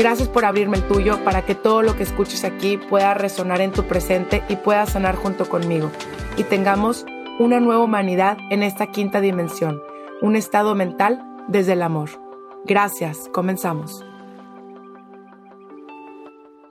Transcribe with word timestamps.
Gracias 0.00 0.30
por 0.30 0.46
abrirme 0.46 0.78
el 0.78 0.88
tuyo 0.88 1.22
para 1.24 1.44
que 1.44 1.54
todo 1.54 1.82
lo 1.82 1.94
que 1.94 2.04
escuches 2.04 2.44
aquí 2.44 2.78
pueda 2.78 3.12
resonar 3.12 3.60
en 3.60 3.70
tu 3.70 3.86
presente 3.86 4.42
y 4.48 4.56
pueda 4.56 4.86
sanar 4.86 5.14
junto 5.14 5.46
conmigo. 5.46 5.92
Y 6.38 6.44
tengamos 6.44 7.04
una 7.38 7.60
nueva 7.60 7.84
humanidad 7.84 8.38
en 8.50 8.62
esta 8.62 8.90
quinta 8.90 9.20
dimensión, 9.20 9.82
un 10.22 10.36
estado 10.36 10.74
mental 10.74 11.22
desde 11.48 11.74
el 11.74 11.82
amor. 11.82 12.08
Gracias, 12.64 13.28
comenzamos. 13.34 14.02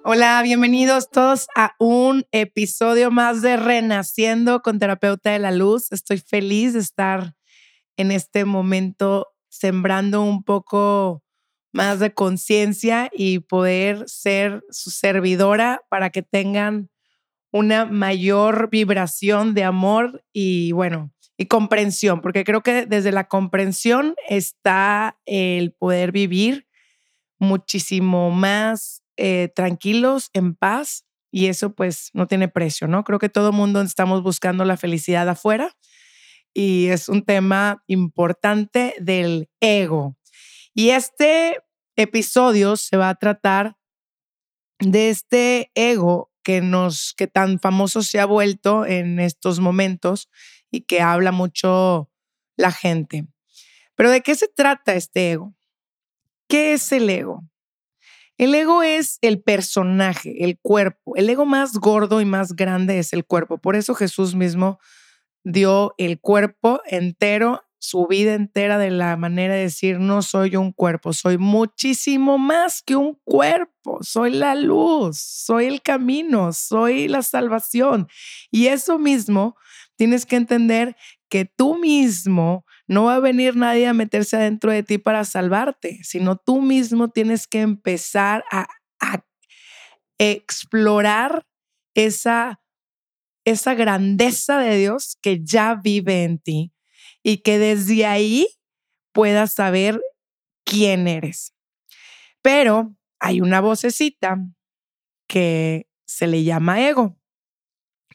Hola, 0.03 0.41
bienvenidos 0.41 1.11
todos 1.11 1.49
a 1.55 1.75
un 1.77 2.25
episodio 2.31 3.11
más 3.11 3.43
de 3.43 3.58
Renaciendo 3.58 4.64
con 4.64 4.80
Terapeuta 4.80 5.30
de 5.30 5.38
la 5.38 5.52
Luz. 5.52 5.91
Estoy 5.91 6.17
feliz 6.17 6.73
de 6.73 6.80
estar 6.80 7.36
en 7.95 8.09
este 8.09 8.45
momento 8.45 9.27
sembrando 9.49 10.23
un 10.23 10.43
poco 10.43 11.21
más 11.71 11.99
de 11.99 12.13
conciencia 12.13 13.09
y 13.13 13.39
poder 13.39 14.03
ser 14.07 14.63
su 14.69 14.89
servidora 14.89 15.81
para 15.89 16.09
que 16.09 16.21
tengan 16.21 16.89
una 17.51 17.85
mayor 17.85 18.69
vibración 18.69 19.53
de 19.53 19.63
amor 19.63 20.23
y 20.33 20.71
bueno, 20.71 21.11
y 21.37 21.45
comprensión, 21.45 22.21
porque 22.21 22.43
creo 22.43 22.61
que 22.61 22.85
desde 22.85 23.11
la 23.11 23.27
comprensión 23.27 24.15
está 24.27 25.17
el 25.25 25.71
poder 25.71 26.11
vivir 26.11 26.67
muchísimo 27.39 28.29
más 28.29 29.03
eh, 29.17 29.49
tranquilos, 29.55 30.29
en 30.33 30.55
paz, 30.55 31.05
y 31.31 31.47
eso 31.47 31.73
pues 31.73 32.09
no 32.13 32.27
tiene 32.27 32.47
precio, 32.47 32.87
¿no? 32.87 33.03
Creo 33.03 33.19
que 33.19 33.29
todo 33.29 33.51
mundo 33.51 33.81
estamos 33.81 34.23
buscando 34.23 34.65
la 34.65 34.77
felicidad 34.77 35.29
afuera 35.29 35.75
y 36.53 36.87
es 36.87 37.07
un 37.07 37.23
tema 37.23 37.83
importante 37.87 38.95
del 38.99 39.49
ego. 39.59 40.17
Y 40.80 40.91
este 40.91 41.61
episodio 41.97 42.77
se 42.77 42.95
va 42.95 43.09
a 43.09 43.16
tratar 43.16 43.75
de 44.80 45.09
este 45.09 45.71
ego 45.75 46.31
que 46.41 46.61
nos 46.61 47.13
que 47.17 47.27
tan 47.27 47.59
famoso 47.59 48.02
se 48.02 48.17
ha 48.21 48.25
vuelto 48.25 48.86
en 48.86 49.19
estos 49.19 49.59
momentos 49.59 50.30
y 50.71 50.83
que 50.83 51.02
habla 51.02 51.33
mucho 51.33 52.09
la 52.55 52.71
gente. 52.71 53.27
Pero 53.95 54.09
¿de 54.09 54.21
qué 54.21 54.36
se 54.36 54.47
trata 54.47 54.94
este 54.94 55.33
ego? 55.33 55.53
¿Qué 56.47 56.71
es 56.71 56.89
el 56.93 57.09
ego? 57.09 57.43
El 58.37 58.55
ego 58.55 58.82
es 58.82 59.17
el 59.20 59.43
personaje, 59.43 60.45
el 60.45 60.59
cuerpo. 60.61 61.17
El 61.17 61.30
ego 61.30 61.45
más 61.45 61.73
gordo 61.73 62.21
y 62.21 62.26
más 62.26 62.55
grande 62.55 62.99
es 62.99 63.11
el 63.11 63.26
cuerpo. 63.26 63.58
Por 63.58 63.76
eso 63.76 63.95
Jesús 63.95 64.33
mismo 64.33 64.80
dio 65.43 65.93
el 65.98 66.21
cuerpo 66.21 66.80
entero 66.86 67.65
su 67.79 68.07
vida 68.07 68.33
entera 68.33 68.77
de 68.77 68.91
la 68.91 69.15
manera 69.15 69.55
de 69.55 69.61
decir, 69.61 69.99
no 69.99 70.21
soy 70.21 70.57
un 70.57 70.73
cuerpo, 70.73 71.13
soy 71.13 71.37
muchísimo 71.37 72.37
más 72.37 72.83
que 72.83 72.97
un 72.97 73.17
cuerpo, 73.23 73.99
soy 74.01 74.31
la 74.31 74.53
luz, 74.53 75.17
soy 75.17 75.65
el 75.65 75.81
camino, 75.81 76.51
soy 76.51 77.07
la 77.07 77.23
salvación. 77.23 78.07
Y 78.51 78.67
eso 78.67 78.99
mismo 78.99 79.55
tienes 79.95 80.25
que 80.25 80.35
entender 80.35 80.97
que 81.29 81.45
tú 81.45 81.77
mismo 81.77 82.65
no 82.87 83.05
va 83.05 83.15
a 83.15 83.19
venir 83.19 83.55
nadie 83.55 83.87
a 83.87 83.93
meterse 83.93 84.35
adentro 84.35 84.71
de 84.71 84.83
ti 84.83 84.97
para 84.97 85.23
salvarte, 85.23 85.99
sino 86.03 86.35
tú 86.35 86.61
mismo 86.61 87.09
tienes 87.09 87.47
que 87.47 87.61
empezar 87.61 88.43
a, 88.51 88.67
a 88.99 89.23
explorar 90.17 91.45
esa, 91.95 92.59
esa 93.45 93.73
grandeza 93.73 94.57
de 94.57 94.77
Dios 94.77 95.17
que 95.21 95.41
ya 95.43 95.75
vive 95.75 96.23
en 96.23 96.39
ti 96.39 96.73
y 97.23 97.37
que 97.37 97.59
desde 97.59 98.05
ahí 98.05 98.47
puedas 99.11 99.53
saber 99.53 100.02
quién 100.63 101.07
eres. 101.07 101.53
Pero 102.41 102.95
hay 103.19 103.41
una 103.41 103.61
vocecita 103.61 104.37
que 105.27 105.87
se 106.05 106.27
le 106.27 106.43
llama 106.43 106.87
ego. 106.87 107.17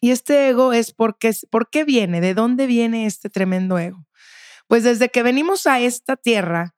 Y 0.01 0.11
este 0.11 0.49
ego 0.49 0.73
es 0.73 0.93
porque, 0.93 1.33
¿por 1.51 1.71
qué 1.71 1.85
viene? 1.85 2.21
¿De 2.21 2.35
dónde 2.35 2.67
viene 2.67 3.07
este 3.07 3.31
tremendo 3.31 3.79
ego? 3.79 4.07
Pues 4.67 4.83
desde 4.83 5.09
que 5.09 5.23
venimos 5.23 5.67
a 5.67 5.81
esta 5.81 6.17
tierra, 6.17 6.75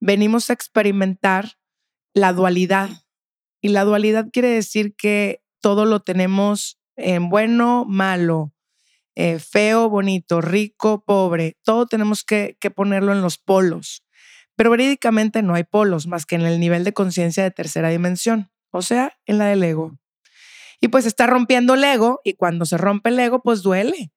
venimos 0.00 0.48
a 0.48 0.52
experimentar 0.52 1.58
la 2.14 2.32
dualidad. 2.32 2.90
Y 3.60 3.68
la 3.68 3.84
dualidad 3.84 4.28
quiere 4.32 4.48
decir 4.48 4.94
que 4.96 5.42
todo 5.60 5.84
lo 5.84 6.00
tenemos 6.00 6.80
en 6.96 7.28
bueno, 7.28 7.84
malo, 7.86 8.52
eh, 9.14 9.38
feo, 9.38 9.88
bonito, 9.88 10.40
rico, 10.40 11.04
pobre, 11.04 11.56
todo 11.64 11.86
tenemos 11.86 12.24
que, 12.24 12.56
que 12.60 12.70
ponerlo 12.70 13.12
en 13.12 13.22
los 13.22 13.38
polos. 13.38 14.04
Pero 14.56 14.70
verídicamente 14.70 15.42
no 15.42 15.54
hay 15.54 15.64
polos 15.64 16.06
más 16.06 16.26
que 16.26 16.34
en 16.34 16.42
el 16.42 16.60
nivel 16.60 16.84
de 16.84 16.92
conciencia 16.92 17.42
de 17.42 17.50
tercera 17.50 17.88
dimensión, 17.88 18.50
o 18.70 18.82
sea, 18.82 19.18
en 19.26 19.38
la 19.38 19.46
del 19.46 19.62
ego. 19.62 19.98
Y 20.80 20.88
pues 20.88 21.06
está 21.06 21.26
rompiendo 21.26 21.74
el 21.74 21.84
ego 21.84 22.20
y 22.24 22.34
cuando 22.34 22.66
se 22.66 22.76
rompe 22.76 23.10
el 23.10 23.18
ego, 23.20 23.40
pues 23.42 23.62
duele. 23.62 24.12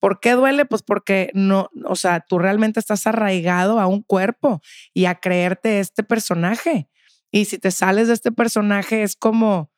¿Por 0.00 0.20
qué 0.20 0.32
duele? 0.32 0.64
Pues 0.64 0.82
porque 0.82 1.30
no, 1.34 1.68
o 1.84 1.96
sea, 1.96 2.20
tú 2.20 2.38
realmente 2.38 2.80
estás 2.80 3.06
arraigado 3.06 3.80
a 3.80 3.86
un 3.86 4.02
cuerpo 4.02 4.60
y 4.94 5.06
a 5.06 5.16
creerte 5.16 5.80
este 5.80 6.02
personaje. 6.02 6.88
Y 7.30 7.46
si 7.46 7.58
te 7.58 7.70
sales 7.70 8.08
de 8.08 8.14
este 8.14 8.32
personaje 8.32 9.02
es 9.02 9.16
como, 9.16 9.70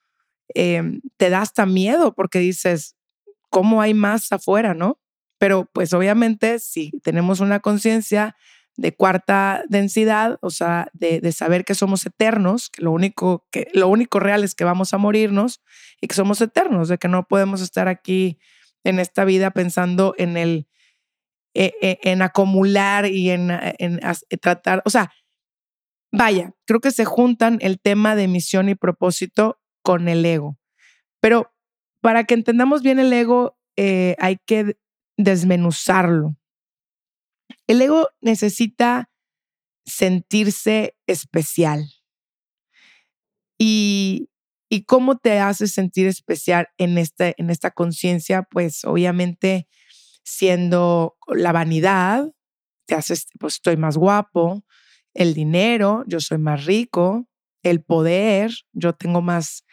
em, 0.54 1.00
te 1.16 1.30
da 1.30 1.40
hasta 1.40 1.66
miedo 1.66 2.14
porque 2.14 2.38
dices, 2.38 2.96
cómo 3.50 3.82
hay 3.82 3.94
más 3.94 4.32
afuera, 4.32 4.74
¿no? 4.74 4.98
Pero 5.38 5.68
pues 5.72 5.92
obviamente 5.92 6.58
si 6.58 6.90
tenemos 7.02 7.40
una 7.40 7.60
conciencia 7.60 8.36
de 8.76 8.94
cuarta 8.94 9.62
densidad, 9.68 10.38
o 10.40 10.50
sea, 10.50 10.88
de, 10.92 11.32
saber 11.32 11.64
que 11.64 11.74
somos 11.74 12.06
eternos, 12.06 12.70
que 12.70 12.82
lo, 12.82 12.92
único 12.92 13.46
que 13.50 13.68
lo 13.74 13.88
único 13.88 14.20
real 14.20 14.44
es 14.44 14.54
que 14.54 14.64
vamos 14.64 14.94
a 14.94 14.98
morirnos 14.98 15.60
y 16.00 16.06
que 16.06 16.14
somos 16.14 16.40
eternos, 16.40 16.88
de 16.88 16.98
que 16.98 17.08
no 17.08 17.26
podemos 17.26 17.60
estar 17.60 17.88
aquí 17.88 18.38
en 18.84 18.98
esta 18.98 19.24
vida 19.24 19.50
pensando 19.50 20.14
en 20.16 20.36
el, 20.36 20.66
e, 21.52 21.74
e, 21.82 21.98
en 22.04 22.22
acumular 22.22 23.06
y 23.06 23.30
en, 23.30 23.50
en 23.50 24.00
tratar, 24.40 24.82
o 24.86 24.90
sea, 24.90 25.10
vaya, 26.12 26.54
creo 26.64 26.80
que 26.80 26.90
se 26.90 27.04
juntan 27.04 27.58
el 27.60 27.80
tema 27.80 28.14
de 28.14 28.28
misión 28.28 28.68
y 28.68 28.74
propósito 28.74 29.60
con 29.82 30.08
el 30.08 30.24
ego. 30.24 30.58
Pero 31.20 31.52
para 32.00 32.24
que 32.24 32.34
entendamos 32.34 32.82
bien 32.82 32.98
el 32.98 33.12
ego, 33.12 33.58
eh, 33.76 34.16
hay 34.18 34.38
que 34.46 34.76
desmenuzarlo. 35.16 36.36
El 37.66 37.82
ego 37.82 38.08
necesita 38.20 39.10
sentirse 39.84 40.96
especial. 41.06 41.86
Y, 43.58 44.30
y 44.70 44.84
cómo 44.84 45.18
te 45.18 45.38
hace 45.38 45.66
sentir 45.66 46.06
especial 46.06 46.68
en 46.78 46.96
esta, 46.96 47.32
en 47.36 47.50
esta 47.50 47.70
conciencia, 47.70 48.42
pues 48.50 48.84
obviamente 48.84 49.66
siendo 50.22 51.16
la 51.26 51.52
vanidad, 51.52 52.30
te 52.86 52.94
haces, 52.94 53.26
pues 53.38 53.54
estoy 53.54 53.76
más 53.76 53.96
guapo, 53.96 54.64
el 55.12 55.34
dinero, 55.34 56.04
yo 56.06 56.20
soy 56.20 56.38
más 56.38 56.64
rico, 56.64 57.26
el 57.62 57.82
poder, 57.82 58.52
yo 58.72 58.94
tengo 58.94 59.22
más, 59.22 59.64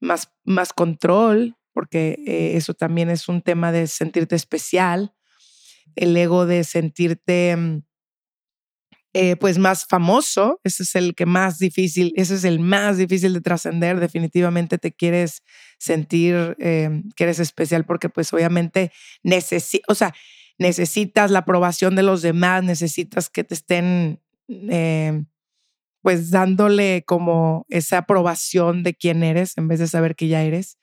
más, 0.00 0.32
más 0.44 0.72
control, 0.72 1.56
porque 1.76 2.18
eh, 2.26 2.56
eso 2.56 2.72
también 2.72 3.10
es 3.10 3.28
un 3.28 3.42
tema 3.42 3.70
de 3.70 3.86
sentirte 3.86 4.34
especial, 4.34 5.12
el 5.94 6.16
ego 6.16 6.46
de 6.46 6.64
sentirte 6.64 7.54
mm, 7.54 7.82
eh, 9.12 9.36
pues 9.36 9.58
más 9.58 9.84
famoso, 9.84 10.58
ese 10.64 10.84
es 10.84 10.94
el 10.94 11.14
que 11.14 11.26
más 11.26 11.58
difícil, 11.58 12.14
ese 12.16 12.36
es 12.36 12.44
el 12.44 12.60
más 12.60 12.96
difícil 12.96 13.34
de 13.34 13.42
trascender, 13.42 14.00
definitivamente 14.00 14.78
te 14.78 14.90
quieres 14.90 15.42
sentir 15.78 16.56
eh, 16.60 17.02
que 17.14 17.24
eres 17.24 17.40
especial 17.40 17.84
porque 17.84 18.08
pues 18.08 18.32
obviamente 18.32 18.90
necesitas, 19.22 19.84
o 19.88 19.94
sea, 19.94 20.14
necesitas 20.56 21.30
la 21.30 21.40
aprobación 21.40 21.94
de 21.94 22.04
los 22.04 22.22
demás, 22.22 22.64
necesitas 22.64 23.28
que 23.28 23.44
te 23.44 23.52
estén 23.52 24.22
eh, 24.48 25.24
pues 26.00 26.30
dándole 26.30 27.04
como 27.04 27.66
esa 27.68 27.98
aprobación 27.98 28.82
de 28.82 28.94
quién 28.94 29.22
eres 29.22 29.58
en 29.58 29.68
vez 29.68 29.78
de 29.78 29.88
saber 29.88 30.16
que 30.16 30.28
ya 30.28 30.42
eres. 30.42 30.78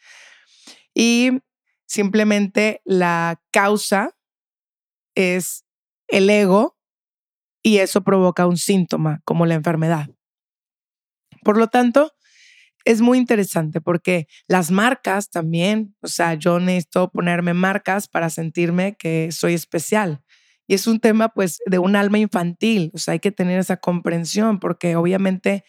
Y 0.93 1.41
simplemente 1.85 2.81
la 2.85 3.41
causa 3.51 4.15
es 5.15 5.65
el 6.07 6.29
ego 6.29 6.77
y 7.63 7.77
eso 7.77 8.03
provoca 8.03 8.45
un 8.47 8.57
síntoma 8.57 9.21
como 9.25 9.45
la 9.45 9.55
enfermedad. 9.55 10.09
Por 11.43 11.57
lo 11.57 11.67
tanto, 11.67 12.11
es 12.85 13.01
muy 13.01 13.17
interesante 13.17 13.81
porque 13.81 14.27
las 14.47 14.71
marcas 14.71 15.29
también, 15.29 15.95
o 16.01 16.07
sea, 16.07 16.33
yo 16.33 16.59
necesito 16.59 17.09
ponerme 17.09 17.53
marcas 17.53 18.07
para 18.07 18.29
sentirme 18.29 18.95
que 18.97 19.31
soy 19.31 19.53
especial. 19.53 20.21
Y 20.67 20.75
es 20.75 20.87
un 20.87 20.99
tema 20.99 21.29
pues 21.29 21.59
de 21.65 21.79
un 21.79 21.95
alma 21.95 22.19
infantil, 22.19 22.91
o 22.93 22.97
sea, 22.97 23.13
hay 23.13 23.19
que 23.19 23.31
tener 23.31 23.59
esa 23.59 23.77
comprensión 23.77 24.59
porque 24.59 24.95
obviamente 24.95 25.63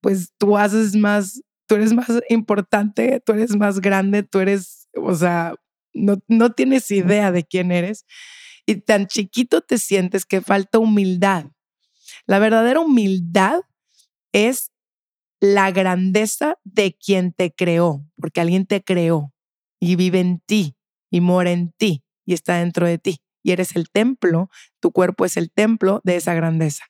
pues 0.00 0.32
tú 0.38 0.56
haces 0.56 0.94
más, 0.94 1.42
tú 1.66 1.74
eres 1.76 1.92
más 1.92 2.08
importante, 2.28 3.20
tú 3.24 3.32
eres 3.32 3.56
más 3.56 3.80
grande, 3.80 4.22
tú 4.22 4.40
eres, 4.40 4.88
o 4.96 5.14
sea, 5.14 5.54
no, 5.92 6.18
no 6.28 6.52
tienes 6.52 6.90
idea 6.90 7.32
de 7.32 7.44
quién 7.44 7.72
eres 7.72 8.04
y 8.66 8.76
tan 8.76 9.06
chiquito 9.06 9.60
te 9.60 9.78
sientes 9.78 10.26
que 10.26 10.40
falta 10.40 10.78
humildad. 10.78 11.46
La 12.26 12.38
verdadera 12.38 12.80
humildad 12.80 13.60
es 14.32 14.72
la 15.40 15.70
grandeza 15.70 16.58
de 16.64 16.94
quien 16.94 17.32
te 17.32 17.52
creó, 17.52 18.04
porque 18.16 18.40
alguien 18.40 18.66
te 18.66 18.82
creó 18.82 19.32
y 19.80 19.96
vive 19.96 20.20
en 20.20 20.40
ti 20.40 20.76
y 21.10 21.20
mora 21.20 21.52
en 21.52 21.72
ti 21.72 22.02
y 22.24 22.34
está 22.34 22.58
dentro 22.58 22.86
de 22.86 22.98
ti. 22.98 23.20
Y 23.46 23.52
eres 23.52 23.76
el 23.76 23.90
templo, 23.90 24.50
tu 24.80 24.90
cuerpo 24.90 25.24
es 25.24 25.36
el 25.36 25.52
templo 25.52 26.00
de 26.02 26.16
esa 26.16 26.34
grandeza. 26.34 26.84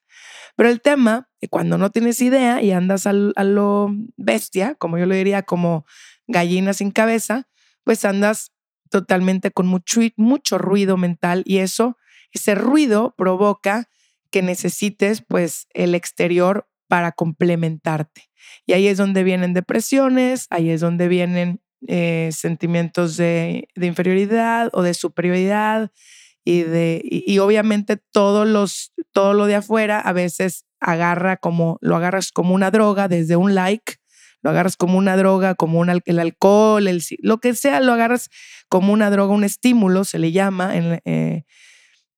Pero 0.55 0.69
el 0.69 0.81
tema, 0.81 1.29
cuando 1.51 1.77
no 1.77 1.91
tienes 1.91 2.19
idea 2.19 2.63
y 2.63 2.71
andas 2.71 3.05
a 3.05 3.13
lo 3.13 3.91
bestia, 4.15 4.73
como 4.73 4.97
yo 4.97 5.05
lo 5.05 5.13
diría, 5.13 5.43
como 5.43 5.85
gallina 6.25 6.73
sin 6.73 6.89
cabeza, 6.89 7.47
pues 7.83 8.05
andas 8.05 8.53
totalmente 8.89 9.51
con 9.51 9.67
mucho, 9.67 10.01
mucho 10.15 10.57
ruido 10.57 10.97
mental 10.97 11.43
y 11.45 11.59
eso, 11.59 11.95
ese 12.31 12.55
ruido 12.55 13.13
provoca 13.15 13.87
que 14.31 14.41
necesites 14.41 15.21
pues 15.21 15.67
el 15.75 15.93
exterior 15.93 16.67
para 16.87 17.11
complementarte. 17.11 18.31
Y 18.65 18.73
ahí 18.73 18.87
es 18.87 18.97
donde 18.97 19.21
vienen 19.23 19.53
depresiones, 19.53 20.47
ahí 20.49 20.71
es 20.71 20.81
donde 20.81 21.07
vienen 21.07 21.61
eh, 21.87 22.29
sentimientos 22.31 23.17
de, 23.17 23.67
inferioridad 23.75 24.71
o 24.73 24.81
de 24.81 24.95
superioridad 24.95 25.91
y, 26.49 26.63
de, 26.63 27.01
y, 27.03 27.39
obviamente 27.39 28.01
los, 28.13 28.93
todo 29.11 29.33
lo 29.33 29.47
de 29.47 29.55
afuera 29.55 29.99
a 29.99 30.13
veces 30.13 30.65
agarra 30.79 31.35
como, 31.35 31.77
lo 31.81 31.97
agarras 31.97 32.31
como 32.31 32.55
una 32.55 32.71
droga 32.71 33.09
desde 33.09 33.35
un 33.35 33.53
like 33.53 33.95
lo 34.41 34.51
agarras 34.51 34.77
como 34.77 34.97
una 34.97 35.17
droga, 35.17 35.55
como 35.55 35.79
un, 35.79 35.89
el 35.89 36.19
alcohol, 36.19 36.87
el, 36.87 37.03
lo 37.19 37.39
que 37.39 37.53
sea, 37.53 37.81
lo 37.81 37.91
agarras 37.91 38.29
como 38.69 38.93
una 38.93 39.09
droga, 39.09 39.33
un 39.33 39.43
estímulo, 39.43 40.05
se 40.05 40.19
le 40.19 40.31
llama, 40.31 40.71
eh, 40.73 41.43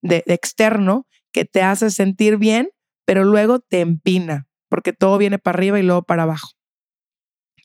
de, 0.04 0.24
externo, 0.28 1.08
que 1.32 1.46
te 1.46 1.64
hace 1.64 1.90
sentir 1.90 2.38
bien, 2.38 2.70
pero 3.06 3.24
luego 3.24 3.62
te 3.62 3.80
empina, 3.80 4.48
porque 4.68 4.94
todo 4.94 5.18
viene 5.18 5.40
para 5.40 5.58
arriba 5.58 5.80
y 5.80 5.84
luego 5.84 6.04
para 6.04 6.24
abajo. 6.24 6.52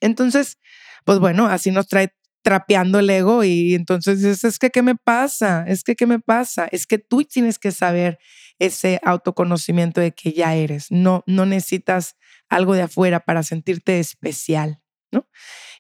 Entonces, 0.01 0.59
pues 1.05 1.19
bueno, 1.19 1.47
así 1.47 1.71
nos 1.71 1.89
trae 1.89 2.15
trapeando 2.45 2.99
el 2.99 3.09
ego 3.09 3.43
y 3.43 3.75
entonces 3.75 4.21
dices, 4.21 4.45
es 4.45 4.59
que, 4.59 4.69
¿qué 4.69 4.83
me 4.83 4.97
pasa? 4.97 5.65
Es 5.67 5.83
que, 5.83 5.97
¿qué 5.97 6.07
me 6.07 6.21
pasa? 6.21 6.69
Es 6.71 6.87
que 6.87 6.99
tú 6.99 7.25
tienes 7.25 7.59
que 7.59 7.73
saber 7.73 8.19
ese 8.59 9.01
autoconocimiento 9.03 10.03
de 10.03 10.13
que 10.13 10.33
ya 10.33 10.55
eres. 10.55 10.91
No, 10.91 11.25
no 11.27 11.47
necesitas 11.47 12.17
algo 12.51 12.75
de 12.75 12.83
afuera 12.83 13.21
para 13.21 13.43
sentirte 13.43 13.99
especial, 13.99 14.79
¿no? 15.11 15.27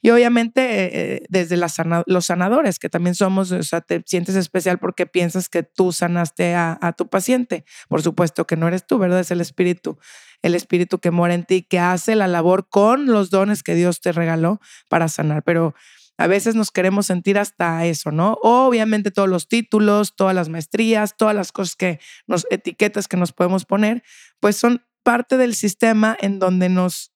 Y 0.01 0.09
obviamente 0.09 0.63
eh, 0.63 0.91
eh, 0.93 1.23
desde 1.29 1.59
los 1.59 2.25
sanadores, 2.25 2.79
que 2.79 2.89
también 2.89 3.15
somos, 3.15 3.53
o 3.53 3.63
sea, 3.63 3.83
te 3.83 4.03
sientes 4.07 4.35
especial 4.35 4.79
porque 4.79 5.05
piensas 5.05 5.51
que 5.51 5.65
tú 5.65 5.93
sanaste 5.93 6.55
a, 6.55 6.79
a, 6.81 6.93
tu 6.95 7.09
paciente. 7.09 7.67
Por 7.89 8.01
supuesto 8.01 8.47
que 8.47 8.57
no 8.57 8.69
eres 8.69 8.87
tú, 8.87 8.99
¿verdad? 8.99 9.21
Es 9.21 9.31
el 9.31 9.43
espíritu, 9.43 9.99
el 10.41 10.55
espíritu 10.55 10.99
que 10.99 11.11
mora 11.11 11.35
en 11.35 11.45
ti, 11.45 11.63
que 11.63 11.79
hace 11.79 12.15
la 12.15 12.27
labor 12.27 12.69
con 12.71 13.05
los 13.05 13.29
dones 13.29 13.63
que 13.63 13.75
Dios 13.75 14.01
te 14.01 14.13
regaló 14.13 14.61
para 14.89 15.09
sanar. 15.09 15.43
Pero 15.43 15.75
a 16.17 16.27
veces 16.27 16.55
nos 16.55 16.71
queremos 16.71 17.07
sentir 17.07 17.39
hasta 17.39 17.85
eso, 17.87 18.11
¿no? 18.11 18.39
Obviamente 18.43 19.11
todos 19.11 19.29
los 19.29 19.49
títulos, 19.49 20.15
todas 20.15 20.35
las 20.35 20.49
maestrías, 20.49 21.17
todas 21.17 21.35
las 21.35 21.53
cosas 21.53 21.77
que 21.77 22.01
nos, 22.27 22.47
etiquetas 22.51 23.09
que 23.09 23.17
nos 23.17 23.33
podemos 23.33 23.65
poner, 23.65 24.03
pues 24.41 24.57
son 24.57 24.85
parte 25.03 25.37
del 25.37 25.55
sistema 25.55 26.17
en 26.21 26.39
donde 26.39 26.69
nos 26.69 27.13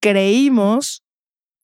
creímos 0.00 1.04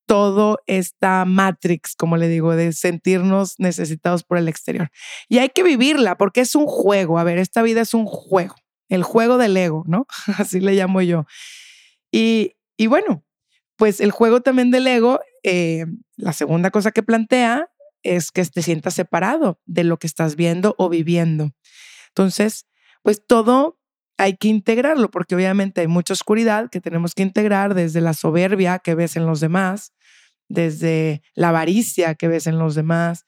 todo 0.06 0.58
esta 0.66 1.24
matrix, 1.24 1.94
como 1.96 2.16
le 2.16 2.28
digo, 2.28 2.54
de 2.54 2.72
sentirnos 2.72 3.54
necesitados 3.58 4.22
por 4.22 4.36
el 4.36 4.48
exterior. 4.48 4.90
Y 5.28 5.38
hay 5.38 5.48
que 5.48 5.62
vivirla 5.62 6.16
porque 6.16 6.40
es 6.40 6.54
un 6.54 6.66
juego. 6.66 7.18
A 7.18 7.24
ver, 7.24 7.38
esta 7.38 7.62
vida 7.62 7.80
es 7.80 7.94
un 7.94 8.04
juego, 8.04 8.54
el 8.88 9.02
juego 9.02 9.38
del 9.38 9.56
ego, 9.56 9.84
¿no? 9.86 10.06
Así 10.38 10.60
le 10.60 10.74
llamo 10.74 11.00
yo. 11.00 11.24
Y, 12.12 12.52
y 12.76 12.86
bueno, 12.86 13.24
pues 13.76 14.00
el 14.00 14.10
juego 14.10 14.40
también 14.40 14.70
del 14.70 14.86
ego, 14.86 15.20
eh, 15.42 15.86
la 16.16 16.32
segunda 16.32 16.70
cosa 16.70 16.92
que 16.92 17.02
plantea 17.02 17.68
es 18.02 18.30
que 18.30 18.44
te 18.44 18.62
sientas 18.62 18.94
separado 18.94 19.60
de 19.64 19.84
lo 19.84 19.98
que 19.98 20.06
estás 20.06 20.36
viendo 20.36 20.74
o 20.78 20.88
viviendo. 20.88 21.52
Entonces, 22.08 22.66
pues 23.02 23.26
todo 23.26 23.78
hay 24.16 24.36
que 24.36 24.48
integrarlo 24.48 25.10
porque 25.10 25.34
obviamente 25.34 25.80
hay 25.80 25.88
mucha 25.88 26.12
oscuridad 26.12 26.70
que 26.70 26.80
tenemos 26.80 27.14
que 27.14 27.22
integrar 27.22 27.74
desde 27.74 28.00
la 28.00 28.14
soberbia 28.14 28.78
que 28.78 28.94
ves 28.94 29.16
en 29.16 29.26
los 29.26 29.40
demás, 29.40 29.92
desde 30.48 31.22
la 31.34 31.48
avaricia 31.48 32.14
que 32.14 32.28
ves 32.28 32.46
en 32.46 32.58
los 32.58 32.74
demás, 32.74 33.26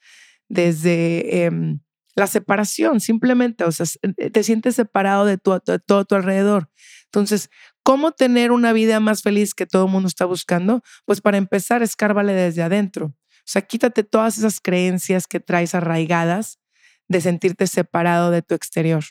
desde 0.48 1.44
em, 1.44 1.80
la 2.14 2.26
separación, 2.26 3.00
simplemente, 3.00 3.64
o 3.64 3.72
sea, 3.72 3.86
te 4.32 4.42
sientes 4.42 4.76
separado 4.76 5.24
de, 5.24 5.38
de 5.66 5.78
todo 5.80 6.04
tu 6.04 6.14
alrededor. 6.14 6.70
Entonces, 7.06 7.50
¿cómo 7.86 8.10
tener 8.10 8.50
una 8.50 8.72
vida 8.72 8.98
más 8.98 9.22
feliz 9.22 9.54
que 9.54 9.64
todo 9.64 9.84
el 9.84 9.92
mundo 9.92 10.08
está 10.08 10.24
buscando? 10.24 10.82
Pues 11.04 11.20
para 11.20 11.38
empezar, 11.38 11.84
escárvale 11.84 12.32
desde 12.32 12.64
adentro. 12.64 13.06
O 13.06 13.44
sea, 13.44 13.62
quítate 13.62 14.02
todas 14.02 14.38
esas 14.38 14.58
creencias 14.58 15.28
que 15.28 15.38
traes 15.38 15.72
arraigadas 15.72 16.58
de 17.06 17.20
sentirte 17.20 17.68
separado 17.68 18.32
de 18.32 18.42
tu 18.42 18.56
exterior. 18.56 19.04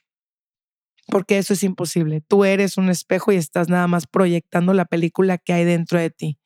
Porque 1.08 1.38
eso 1.38 1.54
es 1.54 1.64
imposible. 1.64 2.20
Tú 2.20 2.44
eres 2.44 2.76
un 2.76 2.90
espejo 2.90 3.32
y 3.32 3.38
estás 3.38 3.70
nada 3.70 3.88
más 3.88 4.08
proyectando 4.08 4.74
la 4.74 4.84
película 4.84 5.38
que 5.38 5.54
hay 5.54 5.64
dentro 5.64 5.98
de 5.98 6.10
ti. 6.10 6.38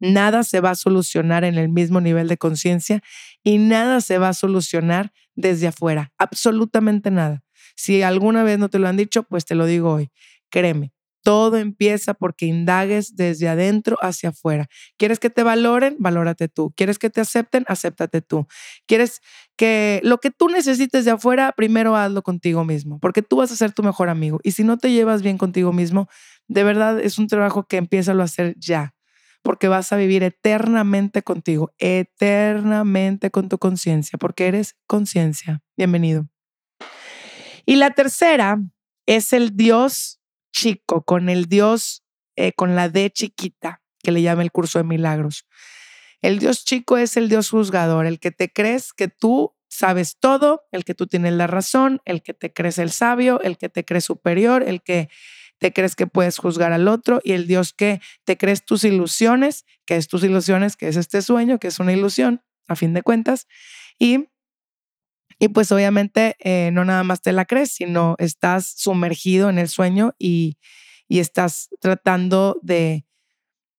Nada 0.00 0.42
se 0.42 0.60
va 0.60 0.70
a 0.70 0.74
solucionar 0.74 1.44
en 1.44 1.58
el 1.58 1.68
mismo 1.68 2.00
nivel 2.00 2.26
de 2.26 2.38
conciencia 2.38 3.02
y 3.44 3.58
nada 3.58 4.00
se 4.00 4.18
va 4.18 4.30
a 4.30 4.34
solucionar 4.34 5.12
desde 5.36 5.68
afuera. 5.68 6.12
Absolutamente 6.18 7.12
nada. 7.12 7.44
Si 7.76 8.02
alguna 8.02 8.42
vez 8.42 8.58
no 8.58 8.68
te 8.68 8.80
lo 8.80 8.88
han 8.88 8.96
dicho, 8.96 9.22
pues 9.22 9.44
te 9.44 9.54
lo 9.54 9.64
digo 9.64 9.92
hoy. 9.92 10.10
Créeme, 10.50 10.92
todo 11.22 11.56
empieza 11.56 12.14
porque 12.14 12.46
indagues 12.46 13.16
desde 13.16 13.48
adentro 13.48 13.96
hacia 14.00 14.30
afuera. 14.30 14.66
¿Quieres 14.96 15.18
que 15.18 15.30
te 15.30 15.42
valoren? 15.42 15.96
Valórate 15.98 16.48
tú. 16.48 16.72
¿Quieres 16.76 16.98
que 16.98 17.10
te 17.10 17.20
acepten? 17.20 17.64
Acéptate 17.68 18.22
tú. 18.22 18.46
¿Quieres 18.86 19.20
que 19.58 20.00
lo 20.04 20.18
que 20.18 20.30
tú 20.30 20.48
necesites 20.48 21.04
de 21.04 21.10
afuera, 21.10 21.52
primero 21.52 21.96
hazlo 21.96 22.22
contigo 22.22 22.64
mismo, 22.64 23.00
porque 23.00 23.22
tú 23.22 23.36
vas 23.36 23.50
a 23.50 23.56
ser 23.56 23.72
tu 23.72 23.82
mejor 23.82 24.08
amigo. 24.08 24.38
Y 24.44 24.52
si 24.52 24.62
no 24.62 24.78
te 24.78 24.92
llevas 24.92 25.20
bien 25.20 25.36
contigo 25.36 25.72
mismo, 25.72 26.08
de 26.46 26.62
verdad 26.62 27.00
es 27.00 27.18
un 27.18 27.26
trabajo 27.26 27.66
que 27.66 27.76
empieza 27.76 28.12
a 28.12 28.22
hacer 28.22 28.54
ya, 28.56 28.94
porque 29.42 29.66
vas 29.66 29.92
a 29.92 29.96
vivir 29.96 30.22
eternamente 30.22 31.22
contigo, 31.22 31.74
eternamente 31.78 33.32
con 33.32 33.48
tu 33.48 33.58
conciencia, 33.58 34.16
porque 34.16 34.46
eres 34.46 34.76
conciencia. 34.86 35.60
Bienvenido. 35.76 36.28
Y 37.66 37.76
la 37.76 37.90
tercera 37.90 38.60
es 39.06 39.32
el 39.32 39.56
Dios 39.56 40.17
chico, 40.58 41.02
con 41.02 41.28
el 41.28 41.46
Dios, 41.46 42.02
eh, 42.36 42.52
con 42.52 42.74
la 42.74 42.88
D 42.88 43.10
chiquita, 43.10 43.80
que 44.02 44.10
le 44.10 44.22
llama 44.22 44.42
el 44.42 44.50
curso 44.50 44.78
de 44.78 44.84
milagros. 44.84 45.46
El 46.20 46.40
Dios 46.40 46.64
chico 46.64 46.96
es 46.96 47.16
el 47.16 47.28
Dios 47.28 47.50
juzgador, 47.50 48.06
el 48.06 48.18
que 48.18 48.32
te 48.32 48.52
crees 48.52 48.92
que 48.92 49.06
tú 49.06 49.54
sabes 49.68 50.16
todo, 50.18 50.64
el 50.72 50.84
que 50.84 50.94
tú 50.94 51.06
tienes 51.06 51.34
la 51.34 51.46
razón, 51.46 52.00
el 52.04 52.22
que 52.22 52.34
te 52.34 52.52
crees 52.52 52.78
el 52.78 52.90
sabio, 52.90 53.40
el 53.42 53.56
que 53.56 53.68
te 53.68 53.84
crees 53.84 54.04
superior, 54.04 54.64
el 54.66 54.82
que 54.82 55.08
te 55.58 55.72
crees 55.72 55.94
que 55.94 56.08
puedes 56.08 56.38
juzgar 56.38 56.72
al 56.72 56.88
otro 56.88 57.20
y 57.22 57.32
el 57.32 57.46
Dios 57.46 57.72
que 57.72 58.00
te 58.24 58.36
crees 58.36 58.64
tus 58.64 58.82
ilusiones, 58.82 59.64
que 59.84 59.96
es 59.96 60.08
tus 60.08 60.24
ilusiones, 60.24 60.76
que 60.76 60.88
es 60.88 60.96
este 60.96 61.22
sueño, 61.22 61.58
que 61.58 61.68
es 61.68 61.78
una 61.78 61.92
ilusión, 61.92 62.42
a 62.66 62.74
fin 62.74 62.94
de 62.94 63.02
cuentas. 63.02 63.46
Y 63.98 64.28
Y 65.38 65.48
pues 65.48 65.70
obviamente 65.70 66.36
eh, 66.40 66.70
no 66.72 66.84
nada 66.84 67.04
más 67.04 67.20
te 67.22 67.32
la 67.32 67.44
crees, 67.44 67.72
sino 67.72 68.16
estás 68.18 68.72
sumergido 68.76 69.50
en 69.50 69.58
el 69.58 69.68
sueño 69.68 70.14
y, 70.18 70.58
y 71.06 71.20
estás 71.20 71.68
tratando 71.80 72.58
de, 72.62 73.04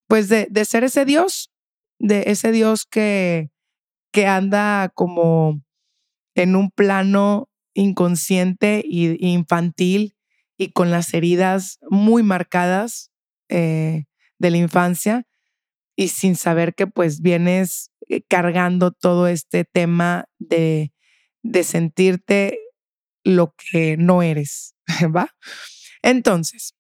pues 0.08 0.30
de, 0.30 0.48
de, 0.50 0.66
ser 0.66 0.84
ese 0.84 1.06
Dios, 1.06 1.52
de 2.00 2.24
ese 2.28 2.52
Dios 2.52 2.86
que, 2.86 3.52
que 4.12 4.26
anda 4.26 4.90
como 4.96 5.62
en 6.36 6.56
un 6.56 6.72
plano 6.72 7.50
inconsciente 7.74 8.80
e 8.80 9.18
infantil 9.20 10.16
y 10.58 10.72
con 10.72 10.92
las 10.92 11.14
heridas 11.14 11.80
muy 11.90 12.24
marcadas 12.24 13.12
eh, 13.50 14.06
de 14.38 14.52
la 14.52 14.58
infancia 14.58 15.26
y 15.96 16.10
sin 16.10 16.36
saber 16.36 16.76
que 16.76 16.88
pues 16.88 17.22
vienes 17.22 17.92
eh, 18.08 18.22
cargando 18.28 18.92
todo 18.92 19.28
este 19.28 19.66
tema 19.66 20.26
de 20.38 20.94
de 21.44 21.64
sentirte 21.64 22.60
lo 23.24 23.54
que 23.56 23.98
no 23.98 24.22
eres, 24.22 24.76
¿va? 25.16 25.36
Entonces, 26.02 26.76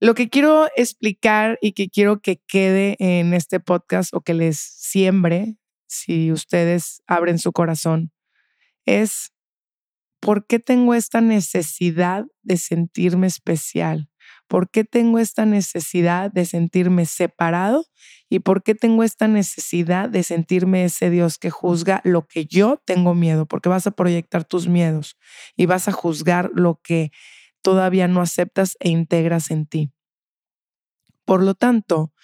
lo 0.00 0.14
que 0.14 0.28
quiero 0.28 0.68
explicar 0.76 1.58
y 1.60 1.72
que 1.72 1.88
quiero 1.88 2.20
que 2.20 2.40
quede 2.46 2.96
en 3.00 3.34
este 3.34 3.58
podcast 3.58 4.14
o 4.14 4.20
que 4.20 4.34
les 4.34 4.58
siembre, 4.58 5.56
si 5.88 6.30
ustedes 6.30 7.02
abren 7.06 7.38
su 7.38 7.52
corazón, 7.52 8.12
es 8.86 9.32
¿por 10.20 10.46
qué 10.46 10.58
tengo 10.60 10.94
esta 10.94 11.20
necesidad 11.20 12.26
de 12.42 12.56
sentirme 12.56 13.26
especial? 13.26 14.08
¿Por 14.48 14.70
qué 14.70 14.82
tengo 14.82 15.18
esta 15.18 15.44
necesidad 15.44 16.32
de 16.32 16.46
sentirme 16.46 17.04
separado? 17.04 17.84
¿Y 18.30 18.40
por 18.40 18.62
qué 18.62 18.74
tengo 18.74 19.04
esta 19.04 19.28
necesidad 19.28 20.08
de 20.08 20.22
sentirme 20.22 20.84
ese 20.84 21.10
Dios 21.10 21.38
que 21.38 21.50
juzga 21.50 22.00
lo 22.04 22.26
que 22.26 22.46
yo 22.46 22.82
tengo 22.84 23.14
miedo? 23.14 23.46
Porque 23.46 23.68
vas 23.68 23.86
a 23.86 23.90
proyectar 23.90 24.44
tus 24.44 24.66
miedos 24.66 25.18
y 25.56 25.66
vas 25.66 25.86
a 25.88 25.92
juzgar 25.92 26.50
lo 26.54 26.80
que 26.82 27.10
todavía 27.62 28.08
no 28.08 28.22
aceptas 28.22 28.76
e 28.80 28.88
integras 28.88 29.50
en 29.50 29.66
ti. 29.66 29.92
Por 31.26 31.42
lo 31.42 31.54
tanto, 31.54 32.14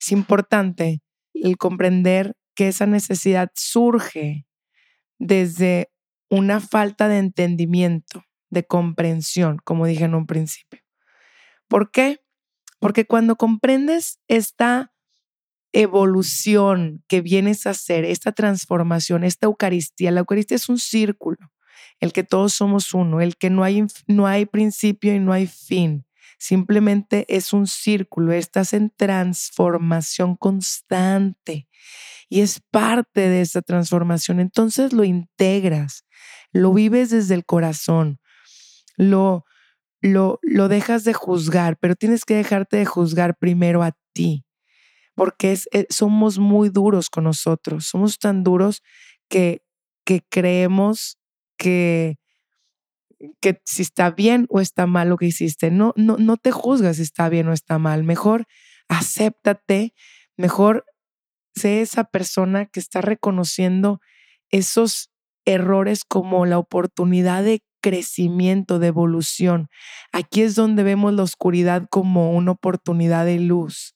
es 0.00 0.10
importante 0.10 1.02
el 1.34 1.58
comprender 1.58 2.34
que 2.54 2.68
esa 2.68 2.86
necesidad 2.86 3.50
surge 3.54 4.46
desde 5.18 5.90
una 6.30 6.60
falta 6.60 7.08
de 7.08 7.18
entendimiento, 7.18 8.24
de 8.50 8.64
comprensión, 8.64 9.58
como 9.64 9.86
dije 9.86 10.04
en 10.04 10.14
un 10.14 10.26
principio. 10.26 10.87
¿Por 11.68 11.90
qué? 11.90 12.20
Porque 12.80 13.06
cuando 13.06 13.36
comprendes 13.36 14.20
esta 14.28 14.92
evolución 15.72 17.04
que 17.08 17.20
vienes 17.20 17.66
a 17.66 17.70
hacer, 17.70 18.04
esta 18.04 18.32
transformación, 18.32 19.24
esta 19.24 19.46
Eucaristía, 19.46 20.10
la 20.10 20.20
Eucaristía 20.20 20.56
es 20.56 20.68
un 20.68 20.78
círculo, 20.78 21.52
el 22.00 22.12
que 22.12 22.24
todos 22.24 22.54
somos 22.54 22.94
uno, 22.94 23.20
el 23.20 23.36
que 23.36 23.50
no 23.50 23.64
hay, 23.64 23.84
no 24.06 24.26
hay 24.26 24.46
principio 24.46 25.14
y 25.14 25.20
no 25.20 25.32
hay 25.32 25.46
fin. 25.46 26.06
Simplemente 26.38 27.26
es 27.28 27.52
un 27.52 27.66
círculo, 27.66 28.32
estás 28.32 28.72
en 28.72 28.90
transformación 28.90 30.36
constante 30.36 31.68
y 32.28 32.40
es 32.40 32.60
parte 32.70 33.28
de 33.28 33.40
esa 33.40 33.60
transformación. 33.60 34.38
Entonces 34.38 34.92
lo 34.92 35.02
integras, 35.04 36.04
lo 36.52 36.72
vives 36.72 37.10
desde 37.10 37.34
el 37.34 37.44
corazón, 37.44 38.20
lo, 38.96 39.44
lo, 40.00 40.38
lo 40.42 40.68
dejas 40.68 41.04
de 41.04 41.12
juzgar, 41.12 41.76
pero 41.78 41.96
tienes 41.96 42.24
que 42.24 42.34
dejarte 42.34 42.76
de 42.76 42.86
juzgar 42.86 43.36
primero 43.36 43.82
a 43.82 43.92
ti, 44.12 44.44
porque 45.14 45.52
es, 45.52 45.68
eh, 45.72 45.86
somos 45.90 46.38
muy 46.38 46.68
duros 46.68 47.10
con 47.10 47.24
nosotros, 47.24 47.86
somos 47.86 48.18
tan 48.18 48.44
duros 48.44 48.82
que, 49.28 49.62
que 50.04 50.22
creemos 50.28 51.18
que, 51.56 52.16
que 53.40 53.60
si 53.64 53.82
está 53.82 54.10
bien 54.10 54.46
o 54.48 54.60
está 54.60 54.86
mal 54.86 55.08
lo 55.08 55.16
que 55.16 55.26
hiciste, 55.26 55.70
no, 55.70 55.92
no, 55.96 56.16
no 56.18 56.36
te 56.36 56.52
juzgas 56.52 56.96
si 56.96 57.02
está 57.02 57.28
bien 57.28 57.48
o 57.48 57.52
está 57.52 57.78
mal, 57.78 58.04
mejor 58.04 58.46
acéptate, 58.88 59.94
mejor 60.36 60.84
sé 61.54 61.80
esa 61.80 62.04
persona 62.04 62.66
que 62.66 62.80
está 62.80 63.00
reconociendo 63.00 64.00
esos 64.50 65.10
errores 65.44 66.04
como 66.04 66.46
la 66.46 66.58
oportunidad 66.58 67.42
de 67.42 67.62
crecimiento, 67.80 68.78
de 68.78 68.88
evolución. 68.88 69.68
Aquí 70.12 70.42
es 70.42 70.54
donde 70.54 70.82
vemos 70.82 71.12
la 71.12 71.22
oscuridad 71.22 71.86
como 71.90 72.32
una 72.32 72.52
oportunidad 72.52 73.24
de 73.24 73.38
luz. 73.38 73.94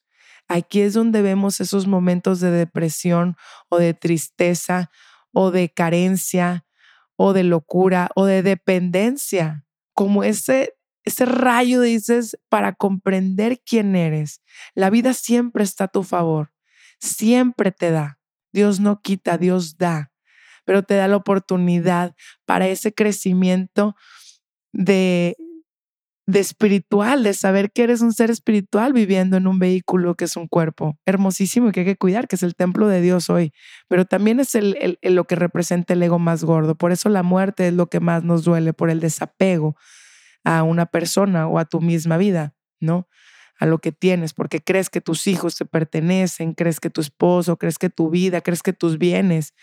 Aquí 0.49 0.81
es 0.81 0.95
donde 0.95 1.23
vemos 1.23 1.61
esos 1.61 1.87
momentos 1.87 2.41
de 2.41 2.51
depresión 2.51 3.37
o 3.69 3.79
de 3.79 3.95
tristeza 3.95 4.91
o 5.33 5.51
de 5.51 5.71
carencia 5.71 6.65
o 7.17 7.33
de 7.33 7.45
locura 7.45 8.11
o 8.15 8.27
de 8.27 8.43
dependencia, 8.43 9.65
como 9.95 10.25
ese 10.25 10.75
ese 11.05 11.25
rayo 11.25 11.81
dices 11.81 12.39
para 12.49 12.75
comprender 12.75 13.61
quién 13.67 13.97
eres. 13.97 14.41
La 14.75 14.89
vida 14.89 15.15
siempre 15.15 15.65
está 15.65 15.85
a 15.85 15.89
tu 15.89 16.05
favor, 16.05 16.53
siempre 17.01 17.73
te 17.73 17.91
da. 17.91 18.21
Dios 18.53 18.79
no 18.79 19.01
quita, 19.01 19.37
Dios 19.37 19.79
da 19.79 20.12
pero 20.65 20.83
te 20.83 20.95
da 20.95 21.09
la 21.09 21.17
oportunidad 21.17 22.15
para 22.47 22.69
ese 22.69 22.93
crecimiento 22.95 23.95
de, 24.73 25.37
de 26.27 26.41
espiritual, 26.41 27.23
de 27.25 27.35
saber 27.35 27.73
que 27.73 27.83
eres 27.83 28.01
un 28.01 28.13
ser 28.13 28.31
espiritual 28.31 28.93
viviendo 28.93 29.37
en 29.37 29.47
un 29.47 29.59
vehículo 29.59 30.15
que 30.15 30.25
es 30.25 30.37
un 30.37 30.47
cuerpo 30.47 30.99
hermosísimo 31.05 31.69
y 31.69 31.73
que 31.73 31.81
hay 31.81 31.87
que 31.87 31.97
cuidar, 31.97 32.29
que 32.29 32.37
es 32.37 32.43
el 32.43 32.55
templo 32.55 32.87
de 32.87 33.01
Dios 33.01 33.29
hoy, 33.29 33.53
pero 33.89 34.05
también 34.05 34.41
es 34.41 34.55
el, 34.55 34.99
lo 35.03 35.25
que 35.25 35.35
representa 35.35 35.95
el 35.95 36.03
ego 36.03 36.19
más 36.19 36.45
gordo. 36.45 36.77
Por 36.77 36.93
eso 36.93 37.09
la 37.09 37.23
muerte 37.23 37.69
es 37.69 37.75
lo 37.75 37.89
que 37.89 38.01
más 38.01 38.23
nos 38.25 38.45
duele, 38.45 38.73
por 38.73 38.91
el 38.91 39.01
desapego 39.01 39.77
a 40.45 40.63
una 40.63 40.87
persona 40.87 41.49
o 41.49 41.59
a 41.59 41.65
tu 41.65 41.81
misma 41.81 42.17
vida, 42.17 42.55
¿no? 42.81 43.09
A 43.59 43.67
lo 43.67 43.79
que 43.79 43.93
tienes, 43.93 44.33
porque 44.33 44.61
crees 44.61 44.91
que 44.91 45.01
tus 45.01 45.27
hijos 45.27 45.57
te 45.57 45.65
pertenecen, 45.65 46.55
crees 46.55 46.81
que 46.81 46.91
tu 46.91 47.01
esposo, 47.01 47.57
crees 47.57 47.79
que 47.79 47.91
tu 47.91 48.11
vida, 48.11 48.41
crees 48.41 48.63
que 48.63 48.73
tus 48.73 48.99
bienes 48.99 49.55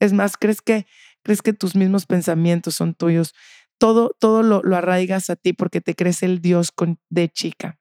es 0.00 0.12
más, 0.12 0.36
crees 0.36 0.60
que, 0.62 0.86
crees 1.22 1.42
que 1.42 1.52
tus 1.52 1.74
mismos 1.74 2.06
pensamientos 2.06 2.74
son 2.74 2.94
tuyos. 2.94 3.34
Todo, 3.78 4.14
todo 4.18 4.42
lo, 4.42 4.62
lo 4.62 4.76
arraigas 4.76 5.30
a 5.30 5.36
ti 5.36 5.52
porque 5.52 5.80
te 5.80 5.94
crees 5.94 6.22
el 6.22 6.40
Dios 6.40 6.72
de 7.10 7.28
chica. 7.28 7.78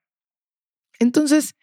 Entonces, 1.00 1.56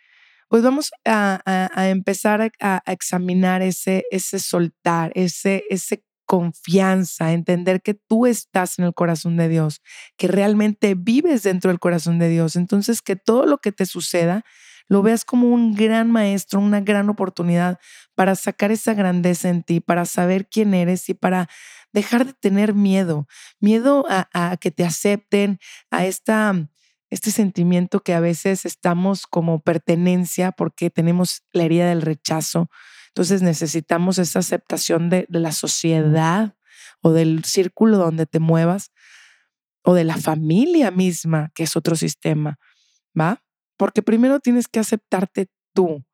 pues 0.48 0.62
vamos 0.62 0.92
a, 1.04 1.40
a, 1.44 1.88
empezar 1.88 2.42
a, 2.60 2.82
a, 2.84 2.92
examinar 2.92 3.62
ese, 3.62 4.04
ese 4.10 4.38
soltar, 4.38 5.12
ese, 5.14 5.64
ese 5.70 6.04
confianza, 6.26 7.32
entender 7.32 7.82
que 7.82 7.94
tú 7.94 8.26
estás 8.26 8.78
en 8.78 8.86
el 8.86 8.94
corazón 8.94 9.36
de 9.36 9.48
Dios, 9.48 9.82
que 10.16 10.28
realmente 10.28 10.94
vives 10.94 11.42
dentro 11.42 11.70
del 11.70 11.80
corazón 11.80 12.18
de 12.18 12.28
Dios. 12.28 12.56
Entonces, 12.56 13.02
que 13.02 13.16
todo 13.16 13.46
lo 13.46 13.58
que 13.58 13.72
te 13.72 13.86
suceda 13.86 14.44
lo 14.88 15.02
veas 15.02 15.24
como 15.24 15.48
un 15.48 15.74
gran 15.74 16.10
maestro, 16.10 16.60
una 16.60 16.80
gran 16.80 17.08
oportunidad 17.08 17.78
para 18.14 18.34
sacar 18.34 18.70
esa 18.70 18.94
grandeza 18.94 19.48
en 19.48 19.62
ti, 19.62 19.80
para 19.80 20.04
saber 20.04 20.48
quién 20.48 20.74
eres 20.74 21.08
y 21.08 21.14
para 21.14 21.48
dejar 21.92 22.26
de 22.26 22.32
tener 22.32 22.74
miedo, 22.74 23.26
miedo 23.60 24.04
a, 24.08 24.56
que 24.60 24.70
te 24.70 24.84
acepten, 24.84 25.58
a 25.90 26.04
esta, 26.04 26.68
este 27.10 27.30
sentimiento 27.30 28.00
que 28.00 28.14
a 28.14 28.20
veces 28.20 28.64
estamos 28.64 29.26
como 29.26 29.60
pertenencia 29.60 30.52
porque 30.52 30.90
tenemos 30.90 31.44
la 31.52 31.64
herida 31.64 31.88
del 31.88 32.02
rechazo. 32.02 32.68
Entonces 33.08 33.42
necesitamos 33.42 34.18
esa 34.18 34.40
aceptación 34.40 35.08
de, 35.08 35.26
de 35.28 35.38
la 35.38 35.52
sociedad 35.52 36.56
o 37.00 37.12
del 37.12 37.44
círculo 37.44 37.96
donde 37.96 38.26
te 38.26 38.40
muevas 38.40 38.90
o 39.82 39.94
de 39.94 40.04
la 40.04 40.16
familia 40.16 40.90
misma, 40.90 41.52
que 41.54 41.62
es 41.62 41.76
otro 41.76 41.94
sistema, 41.94 42.58
¿va? 43.18 43.43
Porque 43.76 44.02
primero 44.02 44.40
tienes 44.40 44.68
que 44.68 44.80
aceptarte 44.80 45.48
tú 45.72 46.04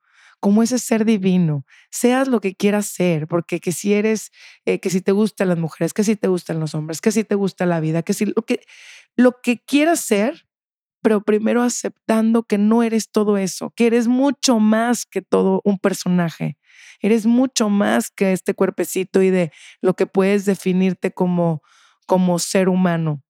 como 0.41 0.63
ese 0.63 0.79
ser 0.79 1.05
divino, 1.05 1.67
seas 1.91 2.27
lo 2.27 2.41
que 2.41 2.55
quieras 2.55 2.87
ser, 2.87 3.29
porque 3.29 3.61
que 3.61 3.73
si 3.73 3.93
eres, 3.93 4.31
eh, 4.65 4.81
que 4.81 4.89
si 4.89 5.03
te 5.03 5.13
gustan 5.13 5.49
las 5.49 5.59
mujeres, 5.59 5.93
que 5.93 6.03
si 6.03 6.17
te 6.17 6.29
gustan 6.29 6.59
los 6.61 6.75
hombres, 6.75 7.01
que 7.03 7.13
si 7.13 7.25
te 7.25 7.35
gusta 7.35 7.67
la 7.67 7.79
vida, 7.79 8.03
que 8.03 8.15
si 8.15 8.25
lo 8.25 8.43
que, 8.47 8.63
lo 9.17 9.41
que 9.43 9.59
quieras 9.59 10.01
ser, 10.01 10.47
pero 11.03 11.23
primero 11.23 11.63
aceptando 11.63 12.43
que 12.45 12.59
no 12.59 12.83
eres 12.83 13.11
todo 13.11 13.37
eso, 13.37 13.73
que 13.77 13.87
eres 13.87 14.09
mucho 14.09 14.59
más 14.59 15.05
que 15.07 15.23
todo 15.23 15.61
un 15.65 15.79
personaje, 15.79 16.59
eres 17.01 17.27
mucho 17.27 17.69
más 17.69 18.11
que 18.11 18.33
este 18.33 18.55
cuerpecito 18.55 19.23
y 19.23 19.31
de 19.31 19.53
lo 19.83 19.95
que 19.95 20.07
puedes 20.07 20.47
definirte 20.47 21.13
como, 21.13 21.63
como 22.07 22.39
ser 22.39 22.69
humano. 22.69 23.23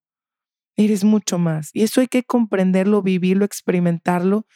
Eres 0.77 1.03
mucho 1.03 1.37
más. 1.37 1.69
Y 1.73 1.83
eso 1.83 2.01
hay 2.01 2.07
que 2.07 2.23
comprenderlo, 2.23 3.01
vivirlo, 3.01 3.45
experimentarlo 3.45 4.47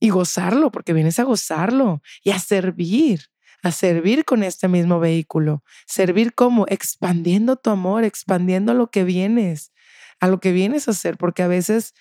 y 0.00 0.10
gozarlo, 0.10 0.70
porque 0.70 0.92
vienes 0.92 1.18
a 1.18 1.24
gozarlo 1.24 2.02
y 2.24 2.30
a 2.30 2.38
servir, 2.38 3.26
a 3.62 3.70
servir 3.70 4.24
con 4.24 4.42
este 4.42 4.68
mismo 4.68 4.98
vehículo. 4.98 5.62
Servir 5.86 6.34
como 6.34 6.66
expandiendo 6.68 7.56
tu 7.56 7.70
amor, 7.70 8.04
expandiendo 8.04 8.74
lo 8.74 8.90
que 8.90 9.04
vienes, 9.04 9.72
a 10.18 10.28
lo 10.28 10.40
que 10.40 10.52
vienes 10.52 10.88
a 10.88 10.92
hacer, 10.92 11.16
porque 11.18 11.42
a 11.42 11.48
veces, 11.48 11.92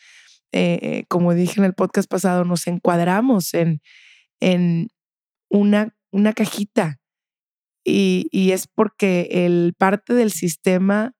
eh, 0.52 0.80
eh, 0.82 1.06
como 1.10 1.34
dije 1.34 1.60
en 1.60 1.66
el 1.66 1.74
podcast 1.74 2.10
pasado, 2.10 2.46
nos 2.46 2.68
encuadramos 2.68 3.54
en, 3.54 3.82
en 4.40 4.90
una, 5.50 5.96
una 6.12 6.34
cajita 6.34 7.00
y, 7.84 8.28
y 8.32 8.52
es 8.52 8.68
porque 8.68 9.28
el 9.32 9.74
parte 9.78 10.14
del 10.14 10.32
sistema 10.32 11.14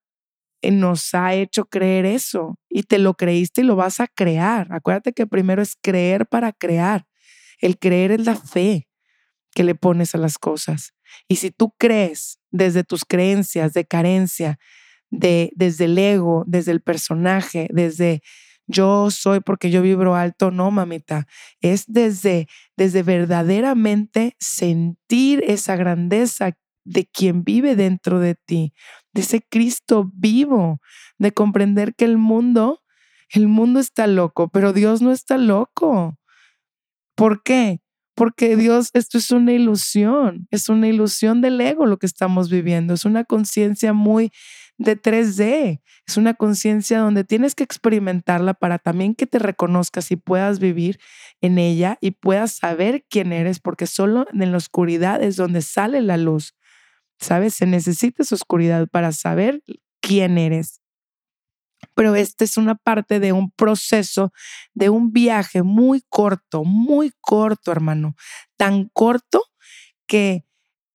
nos 0.64 1.14
ha 1.14 1.34
hecho 1.34 1.66
creer 1.66 2.06
eso 2.06 2.60
y 2.70 2.84
te 2.84 3.00
lo 3.00 3.14
creíste 3.14 3.62
y 3.62 3.64
lo 3.64 3.76
vas 3.76 4.00
a 4.00 4.08
crear. 4.08 4.68
Acuérdate 4.72 5.14
que 5.14 5.28
primero 5.28 5.62
es 5.62 5.76
creer 5.82 6.28
para 6.28 6.52
crear. 6.52 7.06
El 7.60 7.78
creer 7.78 8.12
es 8.12 8.26
la 8.26 8.36
fe 8.36 8.88
que 9.54 9.64
le 9.64 9.76
pones 9.76 10.16
a 10.16 10.18
las 10.18 10.38
cosas. 10.38 10.94
Y 11.28 11.38
si 11.38 11.52
tú 11.52 11.74
crees 11.78 12.40
desde 12.52 12.84
tus 12.84 13.06
creencias 13.06 13.74
de 13.74 13.86
carencia, 13.86 14.60
de, 15.10 15.52
desde 15.56 15.86
el 15.86 15.98
ego, 15.98 16.44
desde 16.48 16.72
el 16.72 16.82
personaje, 16.82 17.68
desde 17.72 18.22
yo 18.68 19.10
soy 19.10 19.40
porque 19.40 19.72
yo 19.72 19.82
vibro 19.82 20.16
alto, 20.16 20.52
no, 20.52 20.70
mamita. 20.70 21.26
Es 21.60 21.86
desde, 21.88 22.48
desde 22.78 23.02
verdaderamente 23.02 24.36
sentir 24.40 25.44
esa 25.48 25.76
grandeza 25.76 26.56
de 26.86 27.06
quien 27.06 27.44
vive 27.44 27.76
dentro 27.76 28.20
de 28.20 28.36
ti, 28.36 28.74
de 29.14 29.22
ese 29.22 29.42
Cristo 29.42 30.12
vivo, 30.14 30.80
de 31.18 31.32
comprender 31.32 31.96
que 31.96 32.06
el 32.06 32.18
mundo, 32.18 32.82
el 33.30 33.48
mundo 33.48 33.80
está 33.80 34.08
loco, 34.08 34.50
pero 34.50 34.74
Dios 34.74 35.02
no 35.02 35.12
está 35.12 35.38
loco. 35.38 36.18
¿Por 37.16 37.44
qué? 37.44 37.82
Porque 38.16 38.56
Dios, 38.56 38.90
esto 38.94 39.18
es 39.18 39.32
una 39.32 39.54
ilusión, 39.54 40.48
es 40.52 40.70
una 40.70 40.88
ilusión 40.88 41.42
del 41.42 41.60
ego 41.62 41.86
lo 41.86 41.98
que 41.98 42.06
estamos 42.06 42.50
viviendo, 42.50 42.94
es 42.94 43.06
una 43.06 43.24
conciencia 43.24 43.94
muy 43.94 44.32
de 44.78 45.02
3D, 45.02 45.82
es 46.08 46.18
una 46.18 46.34
conciencia 46.34 47.00
donde 47.00 47.24
tienes 47.24 47.54
que 47.54 47.64
experimentarla 47.64 48.54
para 48.54 48.80
también 48.80 49.14
que 49.16 49.28
te 49.28 49.40
reconozcas 49.40 50.12
y 50.12 50.16
puedas 50.16 50.60
vivir 50.60 51.00
en 51.42 51.58
ella 51.58 51.98
y 52.02 52.12
puedas 52.12 52.54
saber 52.56 53.06
quién 53.10 53.32
eres, 53.32 53.60
porque 53.60 53.86
solo 53.88 54.26
en 54.34 54.52
la 54.52 54.58
oscuridad 54.58 55.22
es 55.22 55.36
donde 55.36 55.62
sale 55.62 56.02
la 56.02 56.18
luz. 56.18 56.56
¿Sabes? 57.20 57.56
Se 57.56 57.66
necesita 57.66 58.24
esa 58.24 58.36
oscuridad 58.36 58.88
para 58.88 59.12
saber 59.12 59.62
quién 60.02 60.38
eres. 60.38 60.82
Pero 61.96 62.16
esta 62.16 62.44
es 62.44 62.58
una 62.58 62.76
parte 62.76 63.20
de 63.20 63.34
un 63.34 63.52
proceso, 63.52 64.32
de 64.74 64.90
un 64.90 65.12
viaje 65.12 65.64
muy 65.64 66.04
corto, 66.10 66.64
muy 66.64 67.12
corto, 67.22 67.72
hermano. 67.72 68.16
Tan 68.58 68.90
corto 68.94 69.44
que 70.08 70.46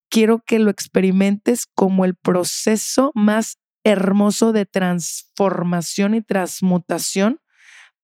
quiero 0.08 0.42
que 0.46 0.58
lo 0.58 0.70
experimentes 0.70 1.66
como 1.66 2.04
el 2.04 2.14
proceso 2.14 3.12
más 3.14 3.58
hermoso 3.84 4.52
de 4.52 4.64
transformación 4.64 6.14
y 6.14 6.22
transmutación 6.22 7.40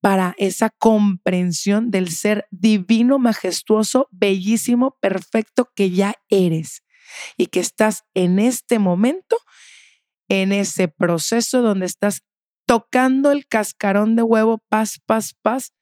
para 0.02 0.34
esa 0.38 0.70
comprensión 0.70 1.90
del 1.90 2.10
ser 2.10 2.46
divino, 2.50 3.18
majestuoso, 3.18 4.08
bellísimo, 4.10 4.96
perfecto 5.00 5.70
que 5.74 5.90
ya 5.90 6.14
eres 6.28 6.82
y 7.36 7.46
que 7.46 7.60
estás 7.60 8.04
en 8.14 8.38
este 8.38 8.78
momento, 8.78 9.36
en 10.28 10.52
ese 10.52 10.88
proceso 10.88 11.62
donde 11.62 11.86
estás 11.86 12.22
tocando 12.66 13.32
el 13.32 13.46
cascarón 13.46 14.16
de 14.16 14.22
huevo, 14.22 14.62
paz, 14.68 15.00
paz, 15.04 15.34
paz, 15.42 15.72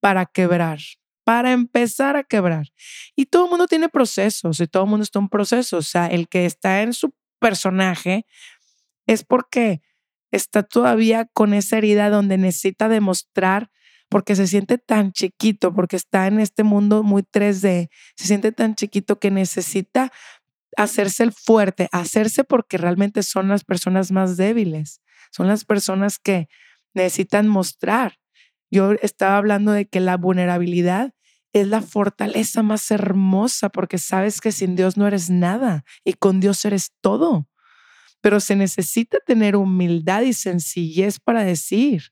para 0.00 0.26
quebrar, 0.26 0.80
para 1.24 1.52
empezar 1.52 2.16
a 2.16 2.24
quebrar. 2.24 2.66
Y 3.14 3.26
todo 3.26 3.44
el 3.44 3.50
mundo 3.50 3.68
tiene 3.68 3.88
procesos 3.88 4.58
y 4.58 4.66
todo 4.66 4.84
el 4.84 4.90
mundo 4.90 5.04
está 5.04 5.20
en 5.20 5.24
un 5.24 5.28
proceso. 5.28 5.76
O 5.76 5.82
sea, 5.82 6.08
el 6.08 6.28
que 6.28 6.44
está 6.44 6.82
en 6.82 6.92
su 6.92 7.14
personaje 7.38 8.26
es 9.06 9.22
porque 9.22 9.82
está 10.32 10.62
todavía 10.64 11.26
con 11.26 11.54
esa 11.54 11.78
herida 11.78 12.10
donde 12.10 12.38
necesita 12.38 12.88
demostrar 12.88 13.70
porque 14.08 14.36
se 14.36 14.46
siente 14.46 14.76
tan 14.76 15.12
chiquito, 15.12 15.72
porque 15.72 15.96
está 15.96 16.26
en 16.26 16.38
este 16.38 16.64
mundo 16.64 17.02
muy 17.02 17.22
3D, 17.22 17.88
se 18.14 18.26
siente 18.26 18.52
tan 18.52 18.74
chiquito 18.74 19.18
que 19.18 19.30
necesita 19.30 20.12
hacerse 20.76 21.22
el 21.22 21.32
fuerte, 21.32 21.88
hacerse 21.92 22.44
porque 22.44 22.78
realmente 22.78 23.22
son 23.22 23.48
las 23.48 23.64
personas 23.64 24.10
más 24.12 24.36
débiles, 24.36 25.00
son 25.30 25.46
las 25.46 25.64
personas 25.64 26.18
que 26.18 26.48
necesitan 26.94 27.48
mostrar. 27.48 28.18
Yo 28.70 28.92
estaba 29.02 29.36
hablando 29.36 29.72
de 29.72 29.86
que 29.86 30.00
la 30.00 30.16
vulnerabilidad 30.16 31.12
es 31.52 31.68
la 31.68 31.82
fortaleza 31.82 32.62
más 32.62 32.90
hermosa 32.90 33.68
porque 33.68 33.98
sabes 33.98 34.40
que 34.40 34.52
sin 34.52 34.74
Dios 34.74 34.96
no 34.96 35.06
eres 35.06 35.28
nada 35.28 35.84
y 36.04 36.14
con 36.14 36.40
Dios 36.40 36.64
eres 36.64 36.92
todo. 37.00 37.48
Pero 38.20 38.40
se 38.40 38.56
necesita 38.56 39.18
tener 39.26 39.56
humildad 39.56 40.22
y 40.22 40.32
sencillez 40.32 41.18
para 41.18 41.44
decir, 41.44 42.04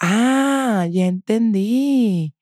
ah, 0.00 0.86
ya 0.90 1.06
entendí. 1.06 2.34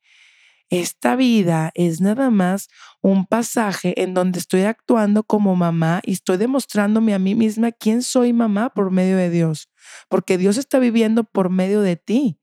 Esta 0.71 1.17
vida 1.17 1.73
es 1.75 2.01
nada 2.01 2.31
más 2.31 2.69
un 3.03 3.27
pasaje 3.27 4.01
en 4.03 4.15
donde 4.15 4.39
estoy 4.39 4.63
actuando 4.63 5.25
como 5.25 5.57
mamá 5.57 6.01
y 6.05 6.13
estoy 6.13 6.37
demostrándome 6.37 7.13
a 7.13 7.19
mí 7.19 7.35
misma 7.35 7.73
quién 7.73 8.03
soy 8.03 8.33
mamá 8.33 8.71
por 8.71 8.93
medio 8.93 9.17
de 9.17 9.31
Dios, 9.31 9.69
porque 10.09 10.39
Dios 10.39 10.57
está 10.59 10.79
viviendo 10.79 11.25
por 11.25 11.51
medio 11.51 11.81
de 11.81 11.97
ti. 11.97 12.39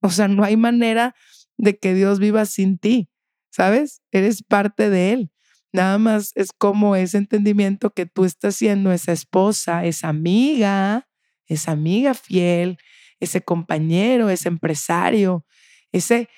O 0.00 0.10
sea, 0.10 0.28
no 0.28 0.44
hay 0.44 0.56
manera 0.56 1.16
de 1.56 1.76
que 1.76 1.92
Dios 1.92 2.20
viva 2.20 2.46
sin 2.46 2.78
ti, 2.78 3.10
¿sabes? 3.50 4.00
Eres 4.12 4.44
parte 4.44 4.88
de 4.88 5.12
Él. 5.12 5.32
Nada 5.72 5.98
más 5.98 6.30
es 6.36 6.52
como 6.56 6.94
ese 6.94 7.18
entendimiento 7.18 7.90
que 7.90 8.06
tú 8.06 8.24
estás 8.24 8.54
siendo 8.54 8.92
esa 8.92 9.10
esposa, 9.10 9.84
esa 9.84 10.08
amiga, 10.08 11.08
esa 11.46 11.72
amiga 11.72 12.14
fiel, 12.14 12.78
ese 13.18 13.42
compañero, 13.42 14.30
ese 14.30 14.48
empresario, 14.48 15.44
ese 15.90 16.28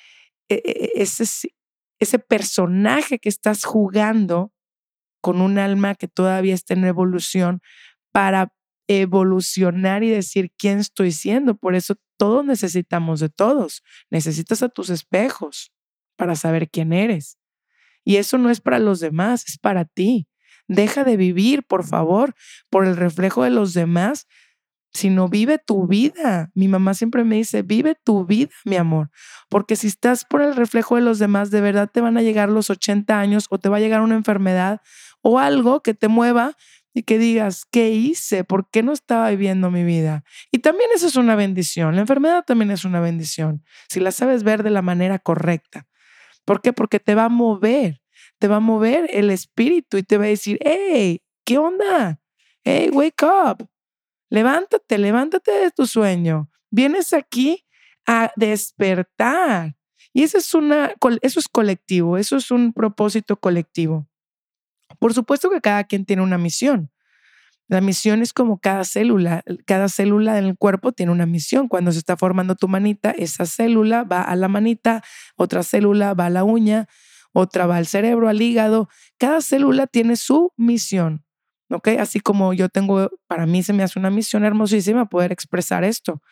ese, 0.94 1.24
ese 1.98 2.18
personaje 2.18 3.18
que 3.18 3.28
estás 3.28 3.64
jugando 3.64 4.52
con 5.20 5.40
un 5.40 5.58
alma 5.58 5.94
que 5.94 6.08
todavía 6.08 6.54
está 6.54 6.74
en 6.74 6.84
evolución 6.84 7.62
para 8.10 8.52
evolucionar 8.88 10.02
y 10.02 10.10
decir 10.10 10.52
quién 10.58 10.78
estoy 10.78 11.12
siendo. 11.12 11.56
Por 11.56 11.74
eso 11.74 11.94
todos 12.16 12.44
necesitamos 12.44 13.20
de 13.20 13.28
todos. 13.28 13.82
Necesitas 14.10 14.62
a 14.62 14.68
tus 14.68 14.90
espejos 14.90 15.72
para 16.16 16.34
saber 16.36 16.68
quién 16.68 16.92
eres. 16.92 17.38
Y 18.04 18.16
eso 18.16 18.36
no 18.38 18.50
es 18.50 18.60
para 18.60 18.78
los 18.78 19.00
demás, 19.00 19.44
es 19.48 19.58
para 19.58 19.84
ti. 19.84 20.28
Deja 20.68 21.04
de 21.04 21.16
vivir, 21.16 21.64
por 21.64 21.84
favor, 21.84 22.34
por 22.70 22.86
el 22.86 22.96
reflejo 22.96 23.44
de 23.44 23.50
los 23.50 23.74
demás 23.74 24.26
sino 24.94 25.28
vive 25.28 25.58
tu 25.58 25.86
vida. 25.86 26.50
Mi 26.54 26.68
mamá 26.68 26.94
siempre 26.94 27.24
me 27.24 27.36
dice, 27.36 27.62
vive 27.62 27.96
tu 28.04 28.26
vida, 28.26 28.50
mi 28.64 28.76
amor, 28.76 29.10
porque 29.48 29.76
si 29.76 29.86
estás 29.86 30.24
por 30.24 30.42
el 30.42 30.54
reflejo 30.54 30.96
de 30.96 31.02
los 31.02 31.18
demás, 31.18 31.50
de 31.50 31.60
verdad 31.60 31.90
te 31.92 32.00
van 32.00 32.16
a 32.16 32.22
llegar 32.22 32.48
los 32.48 32.70
80 32.70 33.18
años 33.18 33.46
o 33.50 33.58
te 33.58 33.68
va 33.68 33.78
a 33.78 33.80
llegar 33.80 34.00
una 34.00 34.14
enfermedad 34.14 34.80
o 35.22 35.38
algo 35.38 35.82
que 35.82 35.94
te 35.94 36.08
mueva 36.08 36.56
y 36.94 37.04
que 37.04 37.18
digas, 37.18 37.64
¿qué 37.70 37.90
hice? 37.90 38.44
¿Por 38.44 38.68
qué 38.70 38.82
no 38.82 38.92
estaba 38.92 39.30
viviendo 39.30 39.70
mi 39.70 39.82
vida? 39.82 40.24
Y 40.50 40.58
también 40.58 40.90
eso 40.94 41.06
es 41.06 41.16
una 41.16 41.36
bendición. 41.36 41.94
La 41.94 42.02
enfermedad 42.02 42.44
también 42.46 42.70
es 42.70 42.84
una 42.84 43.00
bendición, 43.00 43.64
si 43.88 44.00
la 44.00 44.12
sabes 44.12 44.42
ver 44.42 44.62
de 44.62 44.70
la 44.70 44.82
manera 44.82 45.18
correcta. 45.18 45.86
¿Por 46.44 46.60
qué? 46.60 46.72
Porque 46.72 47.00
te 47.00 47.14
va 47.14 47.26
a 47.26 47.28
mover, 47.28 48.02
te 48.38 48.48
va 48.48 48.56
a 48.56 48.60
mover 48.60 49.08
el 49.12 49.30
espíritu 49.30 49.96
y 49.96 50.02
te 50.02 50.18
va 50.18 50.24
a 50.24 50.28
decir, 50.28 50.58
hey, 50.62 51.22
¿qué 51.44 51.58
onda? 51.58 52.20
Hey, 52.64 52.90
wake 52.92 53.22
up. 53.22 53.71
Levántate, 54.32 54.96
levántate 54.96 55.50
de 55.50 55.70
tu 55.72 55.86
sueño. 55.86 56.48
Vienes 56.70 57.12
aquí 57.12 57.66
a 58.06 58.32
despertar. 58.34 59.76
Y 60.14 60.22
eso 60.22 60.38
es, 60.38 60.54
una, 60.54 60.94
eso 61.20 61.38
es 61.38 61.48
colectivo, 61.48 62.16
eso 62.16 62.38
es 62.38 62.50
un 62.50 62.72
propósito 62.72 63.36
colectivo. 63.36 64.08
Por 64.98 65.12
supuesto 65.12 65.50
que 65.50 65.60
cada 65.60 65.84
quien 65.84 66.06
tiene 66.06 66.22
una 66.22 66.38
misión. 66.38 66.90
La 67.68 67.82
misión 67.82 68.22
es 68.22 68.32
como 68.32 68.58
cada 68.58 68.84
célula. 68.84 69.44
Cada 69.66 69.90
célula 69.90 70.38
en 70.38 70.46
el 70.46 70.56
cuerpo 70.56 70.92
tiene 70.92 71.12
una 71.12 71.26
misión. 71.26 71.68
Cuando 71.68 71.92
se 71.92 71.98
está 71.98 72.16
formando 72.16 72.54
tu 72.54 72.68
manita, 72.68 73.10
esa 73.10 73.44
célula 73.44 74.02
va 74.02 74.22
a 74.22 74.34
la 74.34 74.48
manita, 74.48 75.02
otra 75.36 75.62
célula 75.62 76.14
va 76.14 76.26
a 76.26 76.30
la 76.30 76.42
uña, 76.42 76.88
otra 77.34 77.66
va 77.66 77.76
al 77.76 77.86
cerebro, 77.86 78.30
al 78.30 78.40
hígado. 78.40 78.88
Cada 79.18 79.42
célula 79.42 79.86
tiene 79.86 80.16
su 80.16 80.54
misión. 80.56 81.22
¿Ok? 81.72 81.88
Así 81.98 82.20
como 82.20 82.52
yo 82.52 82.68
tengo, 82.68 83.10
para 83.26 83.46
mí 83.46 83.62
se 83.62 83.72
me 83.72 83.82
hace 83.82 83.98
una 83.98 84.10
misión 84.10 84.44
hermosísima 84.44 85.08
poder 85.08 85.32
expresar 85.32 85.84
esto. 85.84 86.22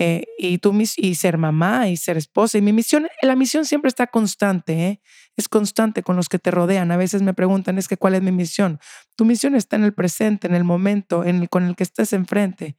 Eh, 0.00 0.26
y 0.38 0.58
tú 0.58 0.72
y 0.96 1.16
ser 1.16 1.38
mamá 1.38 1.88
y 1.88 1.96
ser 1.96 2.16
esposa. 2.16 2.56
Y 2.56 2.62
mi 2.62 2.72
misión, 2.72 3.08
la 3.20 3.34
misión 3.34 3.64
siempre 3.64 3.88
está 3.88 4.06
constante, 4.06 4.72
¿eh? 4.86 5.00
es 5.36 5.48
constante 5.48 6.04
con 6.04 6.14
los 6.14 6.28
que 6.28 6.38
te 6.38 6.52
rodean. 6.52 6.92
A 6.92 6.96
veces 6.96 7.22
me 7.22 7.34
preguntan, 7.34 7.78
es 7.78 7.88
que 7.88 7.96
¿cuál 7.96 8.14
es 8.14 8.22
mi 8.22 8.30
misión? 8.30 8.78
Tu 9.16 9.24
misión 9.24 9.56
está 9.56 9.74
en 9.74 9.82
el 9.82 9.92
presente, 9.92 10.46
en 10.46 10.54
el 10.54 10.62
momento, 10.62 11.24
en 11.24 11.42
el, 11.42 11.48
con 11.48 11.64
el 11.64 11.74
que 11.74 11.82
estés 11.82 12.12
enfrente. 12.12 12.76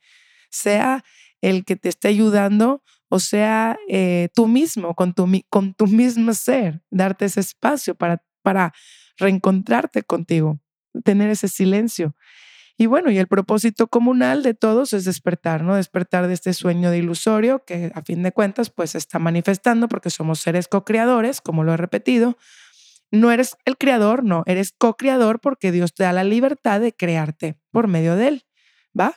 Sea 0.49 1.03
el 1.41 1.65
que 1.65 1.75
te 1.75 1.89
esté 1.89 2.07
ayudando 2.07 2.83
o 3.09 3.19
sea 3.19 3.77
eh, 3.89 4.29
tú 4.33 4.47
mismo, 4.47 4.95
con 4.95 5.13
tu, 5.13 5.27
con 5.49 5.73
tu 5.73 5.88
mismo 5.88 6.33
ser, 6.33 6.81
darte 6.91 7.25
ese 7.25 7.39
espacio 7.39 7.95
para, 7.95 8.23
para 8.43 8.73
reencontrarte 9.17 10.03
contigo 10.03 10.59
tener 11.04 11.30
ese 11.30 11.47
silencio. 11.47 12.15
Y 12.78 12.86
bueno, 12.86 13.12
y 13.12 13.17
el 13.17 13.28
propósito 13.28 13.88
comunal 13.88 14.41
de 14.41 14.54
todos 14.54 14.93
es 14.93 15.04
despertar, 15.04 15.63
¿no? 15.63 15.75
Despertar 15.75 16.28
de 16.28 16.34
este 16.34 16.54
sueño 16.54 16.91
de 16.91 16.99
ilusorio 16.99 17.65
que 17.65 17.91
a 17.93 18.02
fin 18.04 18.23
de 18.23 18.32
cuentas 18.32 18.69
pues 18.69 18.95
está 18.95 19.19
manifestando 19.19 19.89
porque 19.89 20.10
somos 20.10 20.39
seres 20.39 20.69
co-creadores, 20.69 21.41
como 21.41 21.65
lo 21.65 21.73
he 21.73 21.78
repetido, 21.78 22.38
No 23.12 23.32
eres 23.32 23.58
el 23.65 23.78
creador, 23.78 24.23
no, 24.23 24.43
eres 24.45 24.73
co-creador 24.78 25.39
porque 25.39 25.71
Dios 25.71 25.93
te 25.93 26.04
da 26.04 26.13
la 26.13 26.23
libertad 26.23 26.80
de 26.80 26.93
crearte 26.93 27.58
por 27.71 27.88
medio 27.88 28.15
de 28.15 28.28
Él, 28.30 28.45
¿va? 28.99 29.15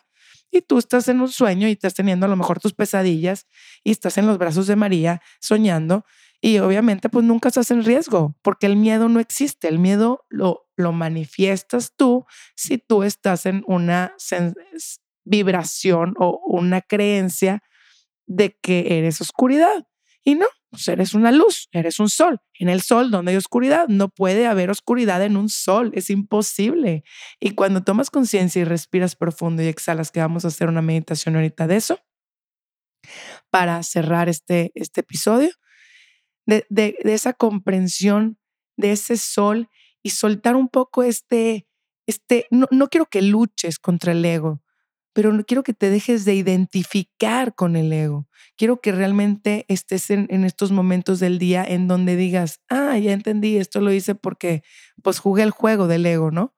Y 0.51 0.63
tú 0.63 0.79
estás 0.79 1.09
en 1.09 1.21
un 1.21 1.29
sueño 1.29 1.69
y 1.69 1.73
estás 1.73 1.95
teniendo 1.95 2.27
a 2.27 2.29
lo 2.29 2.37
mejor 2.37 2.61
tus 2.61 2.75
pesadillas 2.75 3.47
y 3.85 3.91
estás 3.91 4.19
en 4.19 4.27
los 4.27 4.39
brazos 4.39 4.67
de 4.67 4.77
María 4.77 5.23
soñando 5.41 6.05
y 6.45 6.59
obviamente 6.59 7.09
pues 7.09 7.25
nunca 7.25 7.49
estás 7.49 7.71
en 7.71 7.85
riesgo 7.85 8.35
porque 8.43 8.67
el 8.67 8.77
miedo 8.77 9.09
no 9.09 9.21
existe, 9.21 9.69
el 9.69 9.79
miedo 9.79 10.27
lo, 10.29 10.69
lo 10.77 10.93
manifiestas 10.93 11.95
tú 11.97 12.27
si 12.57 12.79
tú 12.79 13.05
estás 13.05 13.47
en 13.47 13.63
una 13.69 14.17
vibración 15.25 16.15
o 16.19 16.41
una 16.45 16.81
creencia 16.81 17.63
de 18.27 18.59
que 18.61 18.99
eres 18.99 19.21
oscuridad. 19.21 19.87
Y 20.25 20.35
no, 20.35 20.47
pues 20.71 20.89
eres 20.89 21.15
una 21.15 21.31
luz, 21.31 21.69
eres 21.71 22.01
un 22.01 22.09
sol. 22.09 22.41
En 22.59 22.69
el 22.69 22.83
sol 22.83 23.13
donde 23.13 23.33
hay 23.33 23.37
oscuridad, 23.37 23.87
no 23.87 24.09
puede 24.09 24.47
haber 24.47 24.71
oscuridad 24.71 25.23
en 25.23 25.37
un 25.37 25.49
sol, 25.49 25.93
es 25.95 26.11
imposible. 26.11 27.05
Y 27.39 27.53
cuando 27.53 27.85
tomas 27.85 28.11
conciencia 28.11 28.63
y 28.63 28.65
respiras 28.65 29.15
profundo 29.15 29.63
y 29.63 29.67
exhalas, 29.69 30.11
que 30.11 30.21
vamos 30.21 30.45
a 30.45 30.49
hacer 30.49 30.69
una 30.69 30.83
meditación 30.83 31.37
ahorita 31.37 31.69
de 31.69 31.77
eso, 31.77 32.01
para 33.51 33.83
cerrar 33.85 34.29
este, 34.29 34.73
este 34.75 35.03
episodio, 35.03 35.51
de, 36.47 36.67
de, 36.69 36.97
esa 37.05 37.33
comprensión 37.33 38.39
de 38.77 38.93
ese 38.93 39.17
sol 39.17 39.69
y 40.03 40.11
soltar 40.11 40.57
un 40.57 40.69
poco 40.69 41.03
este, 41.03 41.67
este, 42.07 42.47
no, 42.51 42.67
no 42.71 42.89
quiero 42.89 43.07
que 43.07 43.23
luches 43.23 43.79
contra 43.79 44.13
el 44.13 44.25
ego, 44.25 44.63
pero 45.13 45.33
no 45.33 45.45
quiero 45.45 45.63
que 45.63 45.75
te 45.75 45.91
dejes 45.91 46.25
de 46.25 46.35
identificar 46.35 47.55
con 47.55 47.77
el 47.77 47.93
ego. 47.93 48.29
Quiero 48.57 48.81
que 48.81 48.93
realmente 48.93 49.65
estés 49.69 50.11
en, 50.11 50.45
estos 50.45 50.73
momentos 50.73 51.21
del 51.21 51.39
día 51.39 51.65
en 51.65 51.87
donde 51.87 52.17
digas, 52.17 52.61
ah, 52.69 52.97
ya 52.99 53.13
entendí, 53.13 53.57
esto 53.57 53.81
lo 53.81 53.93
hice 53.93 54.15
porque 54.15 54.63
pues 55.03 55.19
jugué 55.19 55.43
el 55.43 55.51
juego 55.51 55.87
del 55.87 56.07
ego, 56.07 56.31
¿no? 56.31 56.55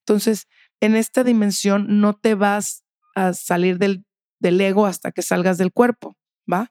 Entonces, 0.00 0.48
en 0.80 0.96
esta 0.96 1.24
dimensión 1.24 2.00
no 2.00 2.14
te 2.14 2.34
vas 2.34 2.84
a 3.14 3.32
salir 3.32 3.78
del, 3.78 4.04
del 4.38 4.60
ego 4.60 4.86
hasta 4.86 5.12
que 5.12 5.22
salgas 5.22 5.56
del 5.56 5.72
cuerpo, 5.72 6.16
¿va? 6.50 6.70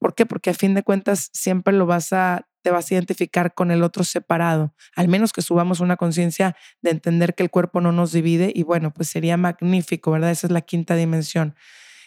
¿Por 0.00 0.14
qué? 0.16 0.26
Porque 0.26 0.50
a 0.50 0.54
fin 0.54 0.74
de 0.74 0.82
cuentas 0.82 1.30
siempre 1.32 1.74
lo 1.74 1.86
vas 1.86 2.12
a 2.12 2.46
te 2.62 2.70
vas 2.70 2.90
a 2.90 2.94
identificar 2.94 3.54
con 3.54 3.70
el 3.70 3.82
otro 3.82 4.04
separado, 4.04 4.74
al 4.94 5.08
menos 5.08 5.32
que 5.32 5.40
subamos 5.40 5.80
una 5.80 5.96
conciencia 5.96 6.56
de 6.82 6.90
entender 6.90 7.34
que 7.34 7.42
el 7.42 7.50
cuerpo 7.50 7.80
no 7.80 7.90
nos 7.92 8.12
divide 8.12 8.52
y 8.54 8.64
bueno, 8.64 8.92
pues 8.92 9.08
sería 9.08 9.38
magnífico, 9.38 10.10
¿verdad? 10.10 10.30
Esa 10.30 10.46
es 10.48 10.52
la 10.52 10.60
quinta 10.60 10.94
dimensión 10.94 11.54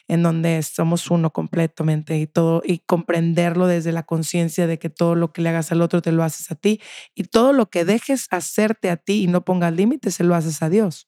en 0.07 0.21
donde 0.23 0.61
somos 0.63 1.09
uno 1.09 1.31
completamente 1.31 2.17
y 2.19 2.27
todo 2.27 2.61
y 2.65 2.79
comprenderlo 2.79 3.67
desde 3.67 3.91
la 3.91 4.03
conciencia 4.03 4.67
de 4.67 4.77
que 4.77 4.89
todo 4.89 5.15
lo 5.15 5.31
que 5.31 5.41
le 5.41 5.49
hagas 5.49 5.71
al 5.71 5.81
otro 5.81 6.01
te 6.01 6.11
lo 6.11 6.23
haces 6.23 6.51
a 6.51 6.55
ti 6.55 6.81
y 7.15 7.23
todo 7.23 7.53
lo 7.53 7.69
que 7.69 7.85
dejes 7.85 8.27
hacerte 8.31 8.89
a 8.89 8.97
ti 8.97 9.23
y 9.23 9.27
no 9.27 9.45
pongas 9.45 9.73
límites 9.73 10.15
se 10.15 10.23
lo 10.23 10.35
haces 10.35 10.61
a 10.61 10.69
Dios. 10.69 11.07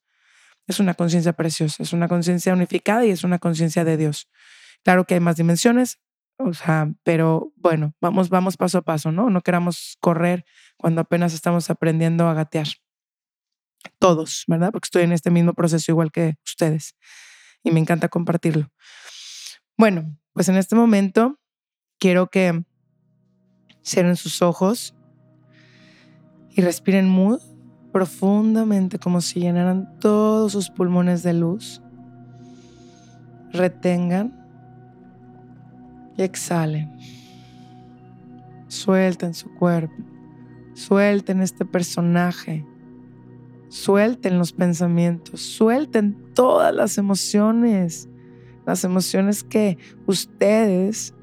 Es 0.67 0.79
una 0.79 0.93
conciencia 0.95 1.33
preciosa, 1.33 1.83
es 1.83 1.93
una 1.93 2.07
conciencia 2.07 2.53
unificada 2.53 3.05
y 3.05 3.11
es 3.11 3.23
una 3.23 3.39
conciencia 3.39 3.83
de 3.85 3.97
Dios. 3.97 4.29
Claro 4.83 5.05
que 5.05 5.15
hay 5.15 5.19
más 5.19 5.35
dimensiones, 5.37 5.99
o 6.37 6.53
sea, 6.53 6.91
pero 7.03 7.53
bueno, 7.55 7.93
vamos, 8.01 8.29
vamos 8.29 8.57
paso 8.57 8.79
a 8.79 8.81
paso, 8.81 9.11
¿no? 9.11 9.29
No 9.29 9.41
queramos 9.41 9.97
correr 10.01 10.45
cuando 10.77 11.01
apenas 11.01 11.33
estamos 11.33 11.69
aprendiendo 11.69 12.27
a 12.27 12.33
gatear. 12.33 12.67
Todos, 13.99 14.43
¿verdad? 14.47 14.71
Porque 14.71 14.87
estoy 14.87 15.03
en 15.03 15.11
este 15.11 15.29
mismo 15.29 15.53
proceso 15.53 15.91
igual 15.91 16.11
que 16.11 16.35
ustedes 16.43 16.95
y 17.63 17.71
me 17.71 17.79
encanta 17.79 18.09
compartirlo. 18.09 18.71
Bueno, 19.77 20.17
pues 20.33 20.49
en 20.49 20.55
este 20.55 20.75
momento 20.75 21.39
quiero 21.99 22.27
que 22.29 22.63
cierren 23.83 24.15
sus 24.15 24.41
ojos 24.41 24.95
y 26.49 26.61
respiren 26.61 27.07
muy 27.07 27.37
profundamente 27.91 28.99
como 28.99 29.21
si 29.21 29.39
llenaran 29.39 29.99
todos 29.99 30.51
sus 30.51 30.69
pulmones 30.69 31.23
de 31.23 31.33
luz. 31.33 31.81
Retengan 33.51 34.44
y 36.17 36.23
exhalen. 36.23 36.91
Suelten 38.67 39.33
su 39.33 39.53
cuerpo. 39.53 39.95
Suelten 40.73 41.41
este 41.41 41.65
personaje. 41.65 42.65
Suelten 43.69 44.37
los 44.37 44.53
pensamientos. 44.53 45.41
Suelten 45.41 46.33
todas 46.33 46.73
las 46.73 46.97
emociones. 46.97 48.09
Las 48.65 48.83
emociones 48.83 49.43
que 49.43 49.77
ustedes, 50.07 51.13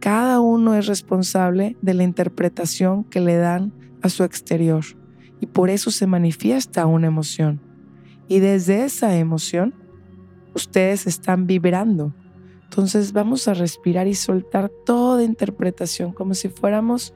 cada 0.00 0.40
uno 0.40 0.74
es 0.74 0.86
responsable 0.86 1.76
de 1.82 1.94
la 1.94 2.04
interpretación 2.04 3.04
que 3.04 3.20
le 3.20 3.36
dan 3.36 3.72
a 4.02 4.08
su 4.08 4.24
exterior. 4.24 4.84
Y 5.40 5.46
por 5.46 5.70
eso 5.70 5.90
se 5.90 6.06
manifiesta 6.06 6.86
una 6.86 7.08
emoción. 7.08 7.60
Y 8.28 8.40
desde 8.40 8.84
esa 8.84 9.16
emoción, 9.16 9.74
ustedes 10.54 11.06
están 11.06 11.46
vibrando 11.46 12.14
entonces 12.72 13.12
vamos 13.12 13.48
a 13.48 13.52
respirar 13.52 14.06
y 14.06 14.14
soltar 14.14 14.70
toda 14.70 15.22
interpretación 15.22 16.10
como 16.10 16.32
si 16.32 16.48
fuéramos 16.48 17.12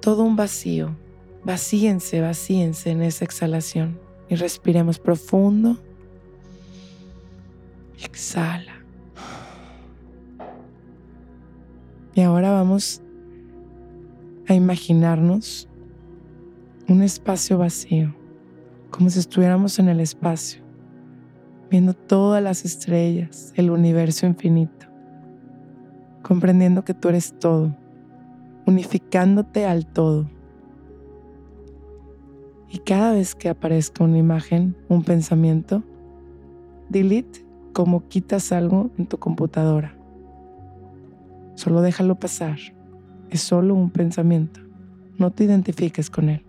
todo 0.00 0.22
un 0.22 0.36
vacío. 0.36 0.94
Vacíense, 1.42 2.20
vacíense 2.20 2.92
en 2.92 3.02
esa 3.02 3.24
exhalación 3.24 3.98
y 4.28 4.36
respiremos 4.36 5.00
profundo. 5.00 5.76
Exhala. 8.00 8.84
Y 12.14 12.20
ahora 12.20 12.52
vamos 12.52 13.02
a 14.46 14.54
imaginarnos 14.54 15.68
un 16.86 17.02
espacio 17.02 17.58
vacío, 17.58 18.14
como 18.92 19.10
si 19.10 19.18
estuviéramos 19.18 19.80
en 19.80 19.88
el 19.88 19.98
espacio 19.98 20.63
viendo 21.74 21.92
todas 21.92 22.40
las 22.40 22.64
estrellas, 22.64 23.52
el 23.56 23.68
universo 23.68 24.26
infinito, 24.26 24.86
comprendiendo 26.22 26.84
que 26.84 26.94
tú 26.94 27.08
eres 27.08 27.36
todo, 27.40 27.74
unificándote 28.64 29.66
al 29.66 29.84
todo. 29.84 30.30
Y 32.70 32.78
cada 32.78 33.12
vez 33.12 33.34
que 33.34 33.48
aparezca 33.48 34.04
una 34.04 34.18
imagen, 34.18 34.76
un 34.88 35.02
pensamiento, 35.02 35.82
delete 36.90 37.44
como 37.72 38.06
quitas 38.06 38.52
algo 38.52 38.92
en 38.96 39.08
tu 39.08 39.18
computadora. 39.18 39.98
Solo 41.56 41.82
déjalo 41.82 42.14
pasar. 42.20 42.58
Es 43.30 43.40
solo 43.40 43.74
un 43.74 43.90
pensamiento. 43.90 44.60
No 45.18 45.32
te 45.32 45.42
identifiques 45.42 46.08
con 46.08 46.28
él. 46.28 46.44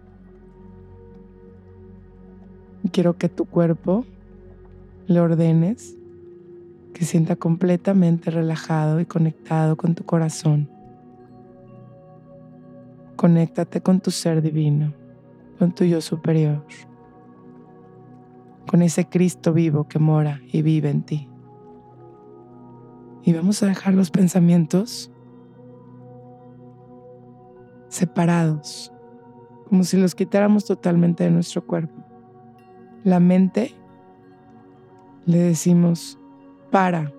Quiero 2.91 3.17
que 3.17 3.27
tu 3.27 3.45
cuerpo 3.45 4.05
le 5.07 5.19
ordenes 5.19 5.97
que 6.93 7.05
sienta 7.05 7.35
completamente 7.35 8.31
relajado 8.31 8.99
y 8.99 9.05
conectado 9.05 9.75
con 9.75 9.95
tu 9.95 10.05
corazón. 10.05 10.69
Conéctate 13.15 13.81
con 13.81 13.99
tu 13.99 14.11
ser 14.11 14.41
divino, 14.41 14.93
con 15.59 15.73
tu 15.73 15.83
yo 15.83 16.01
superior, 16.01 16.63
con 18.69 18.81
ese 18.81 19.07
Cristo 19.07 19.53
vivo 19.53 19.87
que 19.87 19.99
mora 19.99 20.41
y 20.51 20.61
vive 20.61 20.89
en 20.89 21.03
ti. 21.03 21.29
Y 23.23 23.33
vamos 23.33 23.61
a 23.61 23.67
dejar 23.67 23.93
los 23.93 24.09
pensamientos 24.11 25.11
separados, 27.89 28.91
como 29.67 29.83
si 29.83 29.97
los 29.97 30.15
quitáramos 30.15 30.65
totalmente 30.65 31.23
de 31.23 31.31
nuestro 31.31 31.65
cuerpo. 31.65 31.95
La 33.03 33.19
mente 33.19 33.73
le 35.25 35.39
decimos, 35.39 36.19
para. 36.71 37.11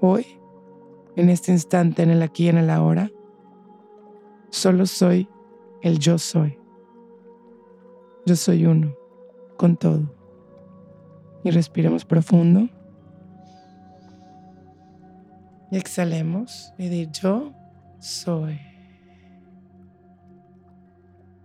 Hoy, 0.00 0.26
en 1.16 1.30
este 1.30 1.52
instante, 1.52 2.02
en 2.02 2.10
el 2.10 2.22
aquí 2.22 2.44
y 2.44 2.48
en 2.48 2.58
el 2.58 2.70
ahora, 2.70 3.10
solo 4.50 4.86
soy 4.86 5.28
el 5.82 5.98
yo 5.98 6.18
soy. 6.18 6.58
Yo 8.26 8.36
soy 8.36 8.66
uno 8.66 8.94
con 9.56 9.76
todo. 9.76 10.14
Y 11.44 11.50
respiremos 11.50 12.04
profundo. 12.04 12.68
Y 15.70 15.76
exhalemos 15.76 16.72
y 16.78 16.88
di 16.88 17.08
yo 17.10 17.52
soy. 17.98 18.58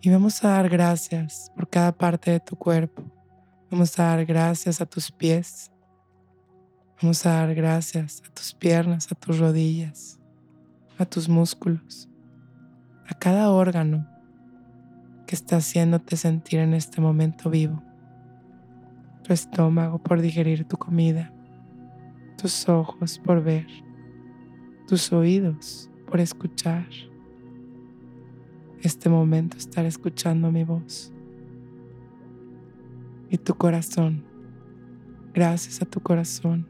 Y 0.01 0.09
vamos 0.09 0.43
a 0.43 0.49
dar 0.49 0.69
gracias 0.69 1.51
por 1.55 1.69
cada 1.69 1.91
parte 1.93 2.31
de 2.31 2.39
tu 2.39 2.55
cuerpo. 2.55 3.03
Vamos 3.73 3.99
a 3.99 4.03
dar 4.03 4.23
gracias 4.23 4.81
a 4.81 4.85
tus 4.85 5.11
pies. 5.11 5.71
Vamos 7.01 7.25
a 7.25 7.31
dar 7.31 7.55
gracias 7.55 8.21
a 8.23 8.31
tus 8.31 8.53
piernas, 8.53 9.11
a 9.11 9.15
tus 9.15 9.39
rodillas, 9.39 10.19
a 10.99 11.05
tus 11.05 11.27
músculos, 11.27 12.07
a 13.07 13.15
cada 13.15 13.49
órgano 13.49 14.07
que 15.25 15.33
está 15.33 15.55
haciéndote 15.55 16.17
sentir 16.17 16.59
en 16.59 16.75
este 16.75 17.01
momento 17.01 17.49
vivo. 17.49 17.81
Tu 19.23 19.33
estómago 19.33 19.97
por 19.97 20.21
digerir 20.21 20.67
tu 20.67 20.77
comida, 20.77 21.33
tus 22.37 22.69
ojos 22.69 23.17
por 23.17 23.41
ver, 23.41 23.65
tus 24.87 25.11
oídos 25.11 25.89
por 26.05 26.19
escuchar, 26.19 26.85
este 28.83 29.09
momento 29.09 29.57
estar 29.57 29.83
escuchando 29.83 30.51
mi 30.51 30.63
voz. 30.63 31.11
Y 33.33 33.39
tu 33.39 33.55
corazón, 33.55 34.23
gracias 35.33 35.81
a 35.81 35.85
tu 35.85 35.99
corazón, 36.01 36.67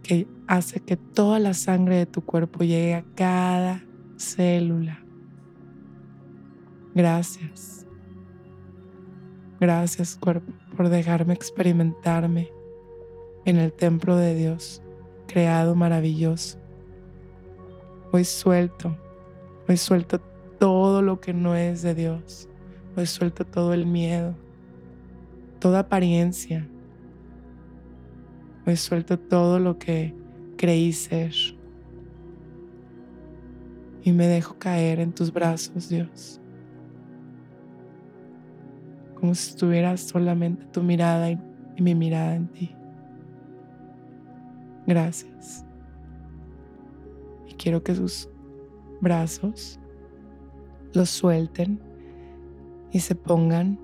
que 0.00 0.28
hace 0.46 0.78
que 0.78 0.96
toda 0.96 1.40
la 1.40 1.54
sangre 1.54 1.96
de 1.96 2.06
tu 2.06 2.20
cuerpo 2.24 2.60
llegue 2.60 2.94
a 2.94 3.04
cada 3.16 3.82
célula. 4.16 5.00
Gracias. 6.94 7.84
Gracias 9.58 10.14
cuerpo 10.14 10.52
por 10.76 10.88
dejarme 10.88 11.34
experimentarme 11.34 12.52
en 13.44 13.56
el 13.56 13.72
templo 13.72 14.14
de 14.14 14.36
Dios, 14.36 14.80
creado 15.26 15.74
maravilloso. 15.74 16.60
Hoy 18.12 18.24
suelto, 18.24 18.96
hoy 19.68 19.78
suelto 19.78 20.20
todo 20.60 21.02
lo 21.02 21.20
que 21.20 21.34
no 21.34 21.56
es 21.56 21.82
de 21.82 21.96
Dios. 21.96 22.48
Hoy 22.96 23.06
suelto 23.06 23.44
todo 23.44 23.74
el 23.74 23.84
miedo, 23.84 24.36
toda 25.60 25.80
apariencia. 25.80 26.66
Hoy 28.66 28.76
suelto 28.76 29.18
todo 29.18 29.58
lo 29.58 29.78
que 29.78 30.14
creí 30.56 30.92
ser. 30.92 31.32
Y 34.02 34.12
me 34.12 34.26
dejo 34.26 34.58
caer 34.58 34.98
en 34.98 35.12
tus 35.12 35.32
brazos, 35.32 35.88
Dios. 35.88 36.40
Como 39.14 39.34
si 39.34 39.50
estuviera 39.50 39.96
solamente 39.96 40.64
tu 40.66 40.82
mirada 40.82 41.30
y, 41.30 41.38
y 41.76 41.82
mi 41.82 41.94
mirada 41.94 42.34
en 42.34 42.48
ti. 42.48 42.74
Gracias. 44.86 45.64
Y 47.46 47.52
quiero 47.54 47.82
que 47.82 47.94
sus 47.94 48.28
brazos 49.00 49.78
los 50.94 51.10
suelten 51.10 51.80
y 52.90 53.00
se 53.00 53.14
pongan 53.14 53.78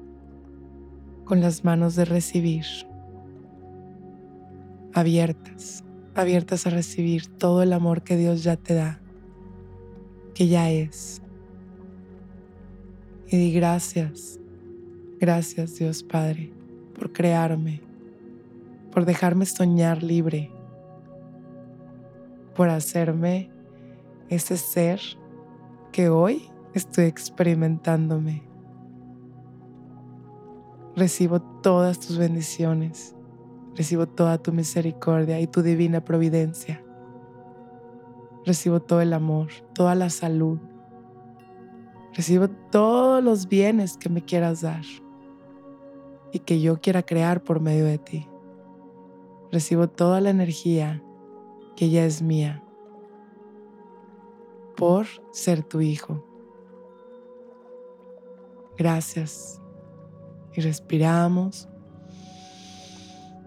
con 1.27 1.41
las 1.41 1.65
manos 1.65 1.97
de 1.97 2.05
recibir 2.05 2.65
abiertas, 4.95 5.85
abiertas 6.15 6.67
a 6.67 6.71
recibir 6.71 7.27
todo 7.27 7.63
el 7.63 7.73
amor 7.73 8.03
que 8.03 8.17
Dios 8.17 8.45
ya 8.45 8.57
te 8.57 8.75
da, 8.75 9.01
que 10.35 10.47
ya 10.47 10.71
es. 10.71 11.21
Y 13.29 13.37
di 13.37 13.53
gracias, 13.53 14.39
gracias 15.19 15.77
Dios 15.77 16.05
Padre, 16.05 16.53
por 16.95 17.13
crearme, 17.13 17.83
por 18.93 19.05
dejarme 19.05 19.47
soñar 19.47 20.05
libre, 20.05 20.51
por 22.55 22.71
hacerme 22.71 23.51
ese 24.29 24.57
ser 24.57 25.01
que 25.91 26.09
hoy 26.09 26.49
estoy 26.73 27.07
experimentándome. 27.07 28.46
Recibo 30.97 31.43
todas 31.43 32.01
tus 32.01 32.17
bendiciones, 32.17 33.15
recibo 33.75 34.07
toda 34.07 34.39
tu 34.39 34.51
misericordia 34.51 35.39
y 35.41 35.47
tu 35.47 35.61
divina 35.61 36.03
providencia. 36.03 36.83
Recibo 38.47 38.81
todo 38.81 39.03
el 39.03 39.13
amor, 39.13 39.49
toda 39.75 39.95
la 39.95 40.09
salud. 40.09 40.59
Recibo 42.15 42.49
todos 42.49 43.23
los 43.23 43.47
bienes 43.47 43.99
que 43.99 44.09
me 44.09 44.25
quieras 44.25 44.63
dar 44.63 44.85
y 46.33 46.39
que 46.39 46.63
yo 46.63 46.81
quiera 46.81 47.03
crear 47.03 47.45
por 47.45 47.61
medio 47.61 47.85
de 47.85 47.99
ti. 47.99 48.27
Recibo 49.53 49.89
toda 49.89 50.23
la 50.23 50.31
energía 50.31 51.03
que 51.77 51.91
ya 51.91 52.07
es 52.07 52.23
mía 52.23 52.65
por 54.77 55.07
ser 55.31 55.63
tu 55.63 55.83
hijo. 55.83 56.25
Gracias. 58.79 59.61
Y 60.57 60.61
respiramos. 60.61 61.69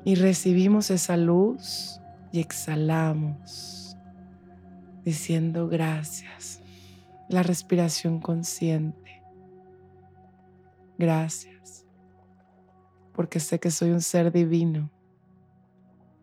Y 0.05 0.15
recibimos 0.15 0.91
esa 0.91 1.17
luz 1.17 1.99
y 2.31 2.39
exhalamos 2.39 3.97
diciendo 5.03 5.67
gracias. 5.67 6.61
La 7.27 7.43
respiración 7.43 8.19
consciente. 8.19 9.23
Gracias. 10.97 11.85
Porque 13.13 13.39
sé 13.39 13.59
que 13.59 13.71
soy 13.71 13.91
un 13.91 14.01
ser 14.01 14.31
divino. 14.31 14.89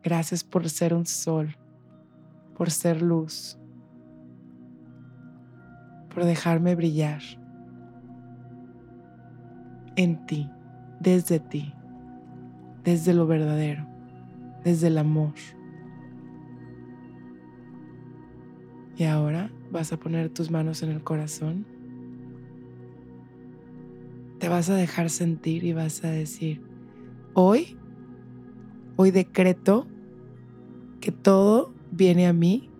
Gracias 0.02 0.44
por 0.44 0.68
ser 0.70 0.94
un 0.94 1.04
sol, 1.04 1.56
por 2.56 2.70
ser 2.70 3.02
luz, 3.02 3.58
por 6.14 6.24
dejarme 6.24 6.76
brillar 6.76 7.22
en 9.96 10.24
ti, 10.26 10.48
desde 11.00 11.40
ti, 11.40 11.72
desde 12.84 13.14
lo 13.14 13.26
verdadero, 13.26 13.86
desde 14.64 14.88
el 14.88 14.98
amor. 14.98 15.34
Y 18.96 19.04
ahora 19.04 19.50
vas 19.70 19.92
a 19.92 19.98
poner 19.98 20.30
tus 20.30 20.50
manos 20.50 20.82
en 20.82 20.90
el 20.90 21.02
corazón. 21.02 21.66
Te 24.38 24.48
vas 24.48 24.70
a 24.70 24.74
dejar 24.74 25.10
sentir 25.10 25.64
y 25.64 25.72
vas 25.72 26.04
a 26.04 26.10
decir, 26.10 26.62
hoy, 27.34 27.76
hoy 28.96 29.10
decreto 29.10 29.86
que 31.00 31.12
todo 31.12 31.74
viene 31.90 32.26
a 32.26 32.32
mí 32.32 32.70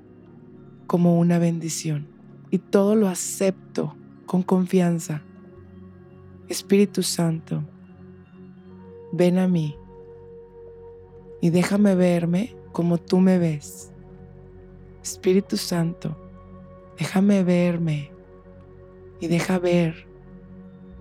como 0.87 1.19
una 1.19 1.39
bendición 1.39 2.07
y 2.51 2.59
todo 2.59 2.95
lo 2.95 3.09
acepto 3.09 3.97
con 4.25 4.43
confianza 4.43 5.23
Espíritu 6.49 7.03
Santo, 7.03 7.65
ven 9.17 9.39
a 9.39 9.49
mí 9.49 9.77
y 11.41 11.51
déjame 11.51 11.95
verme 11.95 12.57
como 12.73 12.99
tú 12.99 13.19
me 13.19 13.39
ves. 13.39 13.93
Espíritu 15.03 15.57
Santo, 15.57 16.17
déjame 16.99 17.43
verme 17.45 18.11
y 19.21 19.29
deja 19.29 19.59
ver 19.59 20.07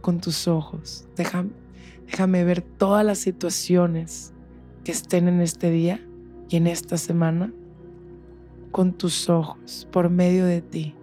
con 0.02 0.22
tus 0.22 0.48
ojos. 0.48 1.08
déjame 1.16 2.44
ver 2.44 2.62
todas 2.62 3.04
las 3.06 3.18
situaciones 3.18 4.34
que 4.84 4.92
estén 4.92 5.28
en 5.28 5.42
este 5.42 5.72
día 5.72 6.00
y 6.50 6.58
en 6.58 6.68
esta 6.68 6.98
semana 6.98 7.52
con 8.72 8.94
tus 8.94 9.30
ojos 9.30 9.88
por 9.92 10.10
medio 10.10 10.46
de 10.46 10.62
ti 10.62 10.96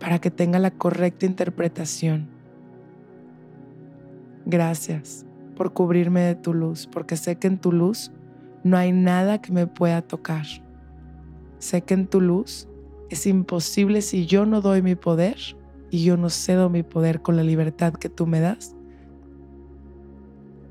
para 0.00 0.18
que 0.18 0.30
tenga 0.30 0.58
la 0.58 0.72
correcta 0.72 1.26
interpretación 1.26 2.34
Gracias 4.46 5.24
por 5.54 5.72
cubrirme 5.72 6.20
de 6.20 6.34
tu 6.34 6.54
luz, 6.54 6.86
porque 6.86 7.16
sé 7.16 7.36
que 7.36 7.46
en 7.46 7.58
tu 7.58 7.72
luz 7.72 8.10
no 8.62 8.76
hay 8.76 8.92
nada 8.92 9.40
que 9.40 9.52
me 9.52 9.66
pueda 9.66 10.02
tocar. 10.02 10.46
Sé 11.58 11.82
que 11.82 11.94
en 11.94 12.06
tu 12.06 12.20
luz 12.20 12.68
es 13.10 13.26
imposible 13.26 14.02
si 14.02 14.26
yo 14.26 14.46
no 14.46 14.60
doy 14.60 14.82
mi 14.82 14.94
poder 14.94 15.36
y 15.90 16.04
yo 16.04 16.16
no 16.16 16.30
cedo 16.30 16.70
mi 16.70 16.82
poder 16.82 17.22
con 17.22 17.36
la 17.36 17.42
libertad 17.42 17.94
que 17.94 18.08
tú 18.08 18.26
me 18.26 18.40
das. 18.40 18.74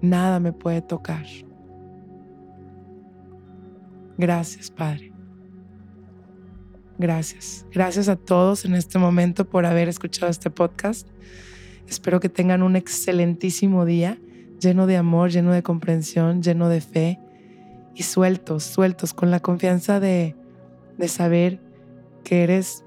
Nada 0.01 0.39
me 0.39 0.51
puede 0.51 0.81
tocar. 0.81 1.25
Gracias, 4.17 4.69
Padre. 4.69 5.13
Gracias. 6.97 7.65
Gracias 7.71 8.09
a 8.09 8.15
todos 8.15 8.65
en 8.65 8.75
este 8.75 8.99
momento 8.99 9.49
por 9.49 9.65
haber 9.65 9.87
escuchado 9.87 10.29
este 10.29 10.49
podcast. 10.49 11.07
Espero 11.87 12.19
que 12.19 12.29
tengan 12.29 12.63
un 12.63 12.75
excelentísimo 12.75 13.85
día 13.85 14.17
lleno 14.63 14.87
de 14.87 14.97
amor, 14.97 15.29
lleno 15.29 15.51
de 15.51 15.61
comprensión, 15.61 16.41
lleno 16.41 16.69
de 16.69 16.81
fe 16.81 17.19
y 17.93 18.03
sueltos, 18.03 18.63
sueltos, 18.63 19.13
con 19.13 19.29
la 19.29 19.39
confianza 19.39 19.99
de, 19.99 20.35
de 20.97 21.07
saber 21.07 21.61
que 22.23 22.43
eres 22.43 22.83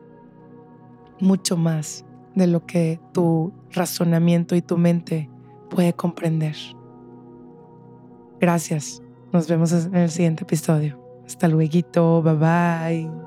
mucho 1.21 1.57
más 1.57 2.05
de 2.35 2.47
lo 2.47 2.67
que 2.67 3.01
tu 3.13 3.53
razonamiento 3.71 4.57
y 4.57 4.63
tu 4.63 4.77
mente 4.77 5.31
puede 5.71 5.93
comprender. 5.93 6.57
Gracias. 8.41 9.03
Nos 9.33 9.49
vemos 9.49 9.73
en 9.73 9.95
el 9.95 10.11
siguiente 10.11 10.45
episodio. 10.45 11.01
Hasta 11.27 11.49
luego. 11.49 12.23
Bye 12.23 12.35
bye. 12.35 13.26